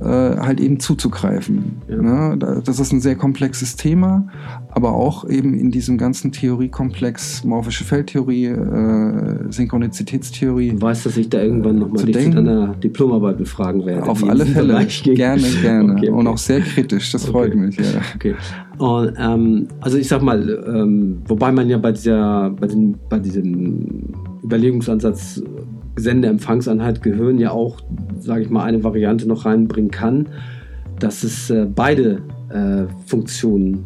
äh, 0.00 0.36
halt 0.38 0.60
eben 0.60 0.80
zuzugreifen. 0.80 1.82
Ja. 1.88 1.96
Ne? 2.00 2.62
Das 2.64 2.80
ist 2.80 2.92
ein 2.92 3.00
sehr 3.00 3.16
komplexes 3.16 3.76
Thema, 3.76 4.26
aber 4.70 4.94
auch 4.94 5.28
eben 5.28 5.54
in 5.54 5.70
diesem 5.70 5.98
ganzen 5.98 6.32
Theoriekomplex 6.32 7.44
morphische 7.44 7.84
Feldtheorie, 7.84 8.46
äh, 8.46 9.50
Synchronizitätstheorie. 9.50 10.70
Du 10.70 10.80
weißt, 10.80 11.04
dass 11.04 11.16
ich 11.16 11.28
da 11.28 11.42
irgendwann 11.42 11.78
nochmal 11.78 12.04
dich 12.04 12.18
zu 12.18 12.30
deiner 12.30 12.68
Diplomarbeit 12.74 13.38
befragen 13.38 13.84
werde. 13.84 14.08
Auf 14.08 14.24
alle 14.24 14.46
Fälle, 14.46 14.86
gerne, 15.02 15.42
gerne. 15.62 15.92
Okay, 15.92 16.08
okay. 16.08 16.10
Und 16.10 16.26
auch 16.26 16.38
sehr 16.38 16.60
kritisch, 16.60 17.12
das 17.12 17.26
freut 17.26 17.54
mich. 17.54 17.76
Ja. 17.76 18.00
Okay. 18.14 18.34
Und, 18.78 19.12
ähm, 19.18 19.68
also 19.80 19.98
ich 19.98 20.08
sag 20.08 20.22
mal, 20.22 20.64
ähm, 20.66 21.18
wobei 21.26 21.52
man 21.52 21.68
ja 21.68 21.76
bei 21.76 21.92
dieser, 21.92 22.50
bei, 22.50 22.66
den, 22.66 22.96
bei 23.10 23.18
diesem 23.18 24.14
Überlegungsansatz 24.42 25.42
Sendeempfangseinheit 26.00 27.02
Gehirn 27.02 27.38
ja 27.38 27.50
auch, 27.50 27.80
sage 28.18 28.42
ich 28.42 28.50
mal, 28.50 28.64
eine 28.64 28.82
Variante 28.82 29.26
noch 29.28 29.44
reinbringen 29.44 29.90
kann, 29.90 30.28
dass 30.98 31.22
es 31.22 31.50
äh, 31.50 31.66
beide 31.66 32.22
äh, 32.50 32.84
Funktionen 33.06 33.84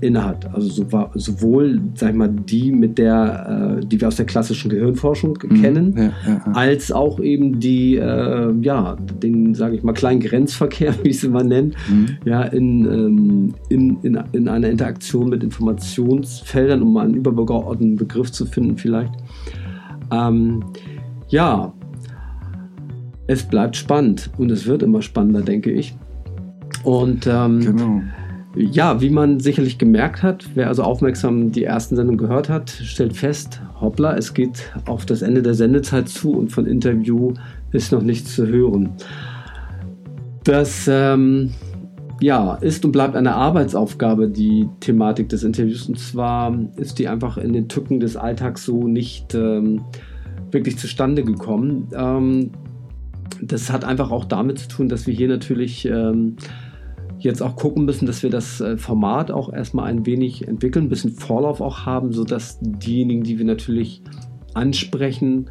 innehat. 0.00 0.52
Also 0.54 0.84
so, 0.84 1.10
sowohl, 1.14 1.80
sag 1.94 2.10
ich 2.10 2.16
mal, 2.16 2.28
die 2.28 2.70
mit 2.72 2.98
der, 2.98 3.78
äh, 3.80 3.86
die 3.86 4.00
wir 4.00 4.08
aus 4.08 4.16
der 4.16 4.26
klassischen 4.26 4.70
Gehirnforschung 4.70 5.38
mhm. 5.42 5.60
kennen, 5.60 5.94
ja, 5.96 6.02
ja, 6.04 6.12
ja. 6.26 6.52
als 6.52 6.92
auch 6.92 7.20
eben 7.20 7.60
die, 7.60 7.96
äh, 7.96 8.52
ja, 8.62 8.96
den, 9.22 9.54
sage 9.54 9.76
ich 9.76 9.82
mal, 9.82 9.92
kleinen 9.92 10.20
Grenzverkehr, 10.20 10.94
wie 11.02 11.08
ich 11.08 11.16
es 11.16 11.24
immer 11.24 11.42
nenne, 11.42 11.72
mhm. 11.88 12.08
ja, 12.24 12.42
in, 12.42 12.84
ähm, 12.84 13.54
in, 13.68 13.98
in, 14.02 14.18
in 14.32 14.48
einer 14.48 14.68
Interaktion 14.68 15.28
mit 15.28 15.42
Informationsfeldern, 15.42 16.82
um 16.82 16.92
mal 16.92 17.04
einen 17.04 17.14
übergeordneten 17.14 17.96
Begriff 17.96 18.30
zu 18.32 18.46
finden 18.46 18.76
vielleicht. 18.76 19.12
Ähm, 20.10 20.64
ja, 21.34 21.72
es 23.26 23.42
bleibt 23.42 23.74
spannend 23.74 24.30
und 24.38 24.52
es 24.52 24.66
wird 24.66 24.84
immer 24.84 25.02
spannender, 25.02 25.42
denke 25.42 25.72
ich. 25.72 25.96
Und 26.84 27.26
ähm, 27.26 27.60
genau. 27.60 28.02
Ja, 28.54 29.00
wie 29.00 29.10
man 29.10 29.40
sicherlich 29.40 29.78
gemerkt 29.78 30.22
hat, 30.22 30.48
wer 30.54 30.68
also 30.68 30.84
aufmerksam 30.84 31.50
die 31.50 31.64
ersten 31.64 31.96
Sendungen 31.96 32.18
gehört 32.18 32.48
hat, 32.48 32.70
stellt 32.70 33.16
fest, 33.16 33.60
hoppla, 33.80 34.16
es 34.16 34.32
geht 34.32 34.70
auf 34.86 35.06
das 35.06 35.22
Ende 35.22 35.42
der 35.42 35.54
Sendezeit 35.54 36.08
zu 36.08 36.34
und 36.34 36.52
von 36.52 36.66
Interview 36.66 37.34
ist 37.72 37.90
noch 37.90 38.02
nichts 38.02 38.36
zu 38.36 38.46
hören. 38.46 38.90
Das 40.44 40.88
ähm, 40.88 41.50
ja, 42.20 42.54
ist 42.60 42.84
und 42.84 42.92
bleibt 42.92 43.16
eine 43.16 43.34
Arbeitsaufgabe, 43.34 44.28
die 44.28 44.68
Thematik 44.78 45.30
des 45.30 45.42
Interviews. 45.42 45.88
Und 45.88 45.98
zwar 45.98 46.56
ist 46.76 47.00
die 47.00 47.08
einfach 47.08 47.38
in 47.38 47.52
den 47.52 47.68
Tücken 47.68 47.98
des 47.98 48.16
Alltags 48.16 48.64
so 48.64 48.86
nicht 48.86 49.34
ähm, 49.34 49.80
wirklich 50.54 50.78
zustande 50.78 51.24
gekommen. 51.24 51.88
Ähm, 51.94 52.50
das 53.42 53.70
hat 53.70 53.84
einfach 53.84 54.10
auch 54.10 54.24
damit 54.24 54.58
zu 54.58 54.68
tun, 54.68 54.88
dass 54.88 55.06
wir 55.06 55.14
hier 55.14 55.28
natürlich 55.28 55.84
ähm, 55.86 56.36
jetzt 57.18 57.42
auch 57.42 57.56
gucken 57.56 57.84
müssen, 57.84 58.06
dass 58.06 58.22
wir 58.22 58.30
das 58.30 58.60
äh, 58.60 58.76
Format 58.76 59.30
auch 59.30 59.52
erstmal 59.52 59.86
ein 59.86 60.06
wenig 60.06 60.46
entwickeln, 60.46 60.86
ein 60.86 60.88
bisschen 60.88 61.12
Vorlauf 61.12 61.60
auch 61.60 61.86
haben, 61.86 62.12
sodass 62.12 62.58
diejenigen, 62.60 63.22
die 63.22 63.38
wir 63.38 63.44
natürlich 63.44 64.02
ansprechen 64.54 65.50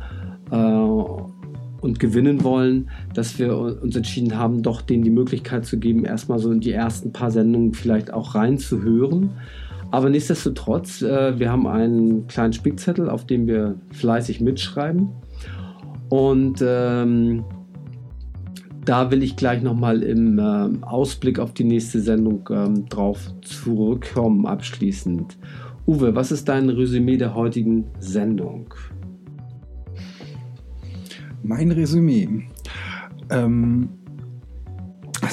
äh, 0.51 0.55
und 0.55 1.99
gewinnen 1.99 2.43
wollen, 2.43 2.89
dass 3.13 3.37
wir 3.39 3.57
uns 3.57 3.95
entschieden 3.95 4.37
haben, 4.37 4.63
doch 4.63 4.81
denen 4.81 5.03
die 5.03 5.09
Möglichkeit 5.09 5.65
zu 5.65 5.79
geben, 5.79 6.05
erstmal 6.05 6.39
so 6.39 6.51
in 6.51 6.61
die 6.61 6.71
ersten 6.71 7.11
paar 7.11 7.31
Sendungen 7.31 7.73
vielleicht 7.73 8.13
auch 8.13 8.35
reinzuhören. 8.35 9.31
Aber 9.93 10.09
nichtsdestotrotz, 10.09 11.03
äh, 11.03 11.37
wir 11.37 11.51
haben 11.51 11.67
einen 11.67 12.25
kleinen 12.25 12.51
Spickzettel, 12.51 13.11
auf 13.11 13.27
dem 13.27 13.45
wir 13.45 13.75
fleißig 13.91 14.41
mitschreiben. 14.41 15.09
Und 16.09 16.63
ähm, 16.65 17.43
da 18.83 19.11
will 19.11 19.21
ich 19.21 19.35
gleich 19.35 19.61
nochmal 19.61 20.01
im 20.01 20.39
äh, 20.39 20.69
Ausblick 20.81 21.37
auf 21.37 21.53
die 21.53 21.65
nächste 21.65 21.99
Sendung 21.99 22.49
ähm, 22.49 22.89
drauf 22.89 23.19
zurückkommen, 23.41 24.47
abschließend. 24.47 25.37
Uwe, 25.85 26.15
was 26.15 26.31
ist 26.31 26.49
dein 26.49 26.69
Resümee 26.69 27.17
der 27.17 27.35
heutigen 27.35 27.85
Sendung? 27.99 28.73
Mein 31.43 31.69
Resümee. 31.69 32.47
Ähm, 33.29 33.89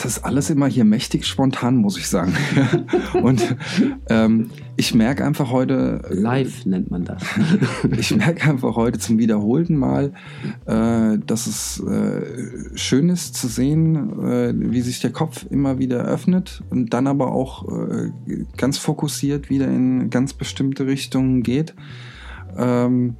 das 0.03 0.17
ist 0.17 0.25
alles 0.25 0.51
immer 0.51 0.67
hier 0.67 0.85
mächtig 0.85 1.27
spontan, 1.27 1.77
muss 1.77 1.99
ich 1.99 2.09
sagen. 2.09 2.33
Und 3.23 3.57
ähm, 4.09 4.51
ich 4.77 4.95
merke 4.95 5.25
einfach 5.25 5.51
heute. 5.51 6.03
Live 6.11 6.65
nennt 6.65 6.91
man 6.91 7.05
das. 7.05 7.23
ich 7.99 8.17
merke 8.17 8.51
einfach 8.51 8.77
heute 8.77 8.99
zum 8.99 9.19
wiederholten 9.19 9.77
Mal, 9.77 10.13
äh, 10.67 11.19
dass 11.27 11.47
es 11.47 11.81
äh, 11.81 12.77
schön 12.77 13.11
ist 13.11 13.35
zu 13.35 13.49
sehen, 13.49 14.23
äh, 14.23 14.55
wie 14.57 14.81
sich 14.81 15.01
der 15.01 15.13
Kopf 15.13 15.45
immer 15.51 15.79
wieder 15.79 16.05
öffnet 16.05 16.63
und 16.71 16.95
dann 16.95 17.07
aber 17.07 17.33
auch 17.33 17.69
äh, 17.69 18.11
ganz 18.57 18.79
fokussiert 18.79 19.51
wieder 19.51 19.69
in 19.69 20.09
ganz 20.09 20.33
bestimmte 20.33 20.87
Richtungen 20.87 21.43
geht. 21.43 21.75
Ähm, 22.57 23.17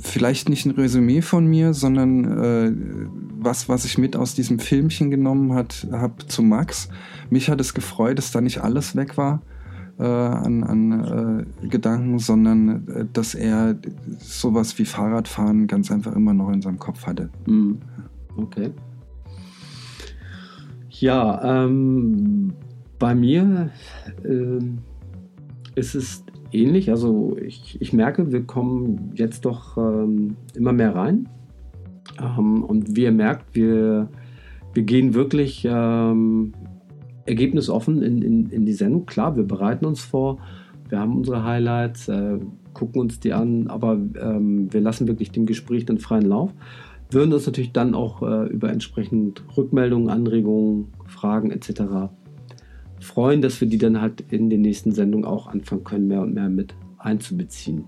vielleicht 0.00 0.48
nicht 0.48 0.64
ein 0.66 0.70
Resümee 0.72 1.22
von 1.22 1.46
mir, 1.46 1.74
sondern 1.74 2.24
äh, 2.24 2.72
was, 3.46 3.70
was 3.70 3.86
ich 3.86 3.96
mit 3.96 4.16
aus 4.16 4.34
diesem 4.34 4.58
Filmchen 4.58 5.10
genommen 5.10 5.54
habe 5.54 6.14
zu 6.26 6.42
Max. 6.42 6.90
Mich 7.30 7.48
hat 7.48 7.60
es 7.60 7.72
gefreut, 7.72 8.18
dass 8.18 8.32
da 8.32 8.42
nicht 8.42 8.58
alles 8.58 8.94
weg 8.94 9.16
war 9.16 9.40
äh, 9.98 10.02
an, 10.02 10.64
an 10.64 11.46
äh, 11.62 11.68
Gedanken, 11.68 12.18
sondern 12.18 12.86
äh, 12.88 13.06
dass 13.12 13.34
er 13.34 13.76
sowas 14.18 14.78
wie 14.78 14.84
Fahrradfahren 14.84 15.66
ganz 15.66 15.90
einfach 15.90 16.14
immer 16.14 16.34
noch 16.34 16.50
in 16.50 16.60
seinem 16.60 16.78
Kopf 16.78 17.06
hatte. 17.06 17.30
Mhm. 17.46 17.78
Okay. 18.36 18.70
Ja, 20.90 21.64
ähm, 21.64 22.52
bei 22.98 23.14
mir 23.14 23.70
äh, 24.24 24.58
ist 25.74 25.94
es 25.94 26.24
ähnlich. 26.52 26.90
Also 26.90 27.36
ich, 27.38 27.80
ich 27.80 27.92
merke, 27.92 28.32
wir 28.32 28.44
kommen 28.44 29.12
jetzt 29.14 29.44
doch 29.44 29.76
ähm, 29.76 30.36
immer 30.54 30.72
mehr 30.72 30.94
rein. 30.94 31.28
Ähm, 32.20 32.64
und 32.64 32.96
wie 32.96 33.04
ihr 33.04 33.12
merkt, 33.12 33.54
wir, 33.54 34.08
wir 34.74 34.82
gehen 34.82 35.14
wirklich 35.14 35.66
ähm, 35.68 36.52
ergebnisoffen 37.26 38.02
in, 38.02 38.22
in, 38.22 38.46
in 38.50 38.66
die 38.66 38.72
Sendung. 38.72 39.06
Klar, 39.06 39.36
wir 39.36 39.44
bereiten 39.44 39.84
uns 39.84 40.02
vor, 40.02 40.38
wir 40.88 41.00
haben 41.00 41.16
unsere 41.16 41.44
Highlights, 41.44 42.08
äh, 42.08 42.38
gucken 42.72 43.00
uns 43.00 43.20
die 43.20 43.32
an, 43.32 43.68
aber 43.68 43.98
ähm, 44.20 44.72
wir 44.72 44.80
lassen 44.80 45.08
wirklich 45.08 45.32
dem 45.32 45.46
Gespräch 45.46 45.86
den 45.86 45.98
freien 45.98 46.26
Lauf. 46.26 46.52
Würden 47.10 47.32
uns 47.32 47.46
natürlich 47.46 47.72
dann 47.72 47.94
auch 47.94 48.22
äh, 48.22 48.48
über 48.48 48.70
entsprechend 48.70 49.42
Rückmeldungen, 49.56 50.10
Anregungen, 50.10 50.88
Fragen 51.06 51.50
etc. 51.50 52.10
freuen, 53.00 53.42
dass 53.42 53.60
wir 53.60 53.68
die 53.68 53.78
dann 53.78 54.00
halt 54.00 54.24
in 54.30 54.50
den 54.50 54.62
nächsten 54.62 54.92
Sendungen 54.92 55.24
auch 55.24 55.46
anfangen 55.46 55.84
können, 55.84 56.08
mehr 56.08 56.20
und 56.20 56.34
mehr 56.34 56.48
mit 56.48 56.74
einzubeziehen. 56.98 57.84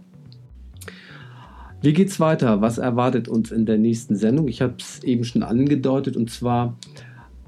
Wie 1.81 1.93
geht's 1.93 2.19
weiter? 2.19 2.61
Was 2.61 2.79
erwartet 2.79 3.29
uns 3.29 3.53
in 3.53 3.65
der 3.65 3.79
nächsten 3.79 4.17
Sendung? 4.17 4.49
Ich 4.49 4.63
habe 4.63 4.75
es 4.79 5.03
eben 5.05 5.25
schon 5.25 5.43
angedeutet 5.43 6.17
und 6.17 6.31
zwar 6.31 6.77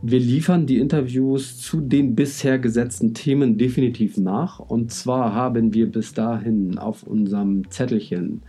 wir 0.02 0.18
liefern 0.18 0.64
die 0.64 0.78
Interviews 0.78 1.58
zu 1.58 1.82
den 1.82 2.14
bisher 2.14 2.58
gesetzten 2.58 3.12
Themen 3.12 3.58
definitiv 3.58 4.16
nach. 4.16 4.58
Und 4.58 4.90
zwar 4.92 5.34
haben 5.34 5.74
wir 5.74 5.92
bis 5.92 6.14
dahin 6.14 6.78
auf 6.78 7.02
unserem 7.02 7.68
Zettelchen 7.70 8.42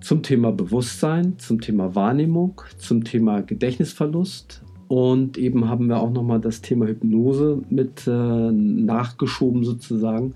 zum 0.00 0.24
Thema 0.24 0.50
Bewusstsein, 0.50 1.38
zum 1.38 1.60
Thema 1.60 1.94
Wahrnehmung, 1.94 2.60
zum 2.76 3.04
Thema 3.04 3.40
Gedächtnisverlust 3.42 4.62
und 4.88 5.36
eben 5.38 5.68
haben 5.68 5.88
wir 5.88 5.98
auch 5.98 6.12
nochmal 6.12 6.40
das 6.40 6.60
Thema 6.60 6.86
Hypnose 6.86 7.62
mit 7.70 8.06
äh, 8.06 8.10
nachgeschoben 8.10 9.64
sozusagen. 9.64 10.34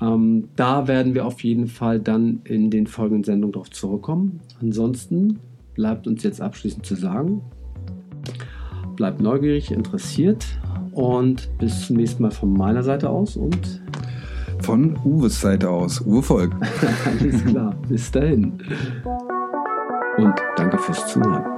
Ähm, 0.00 0.48
da 0.56 0.86
werden 0.86 1.14
wir 1.14 1.26
auf 1.26 1.42
jeden 1.42 1.66
Fall 1.66 2.00
dann 2.00 2.40
in 2.44 2.70
den 2.70 2.86
folgenden 2.86 3.24
Sendungen 3.24 3.52
darauf 3.52 3.70
zurückkommen. 3.70 4.40
Ansonsten 4.60 5.40
bleibt 5.74 6.06
uns 6.06 6.22
jetzt 6.22 6.40
abschließend 6.40 6.86
zu 6.86 6.94
sagen, 6.94 7.40
bleibt 8.96 9.20
neugierig, 9.20 9.70
interessiert 9.70 10.46
und 10.92 11.48
bis 11.58 11.86
zum 11.86 11.96
nächsten 11.96 12.22
Mal 12.22 12.30
von 12.30 12.52
meiner 12.52 12.82
Seite 12.82 13.10
aus 13.10 13.36
und 13.36 13.82
von 14.60 14.96
Uwes 15.04 15.40
Seite 15.40 15.70
aus. 15.70 16.00
Uwe 16.00 16.22
Volk. 16.22 16.52
Alles 17.20 17.44
klar, 17.44 17.74
bis 17.88 18.10
dahin. 18.10 18.58
Und 20.16 20.34
danke 20.56 20.78
fürs 20.78 21.06
Zuhören. 21.06 21.57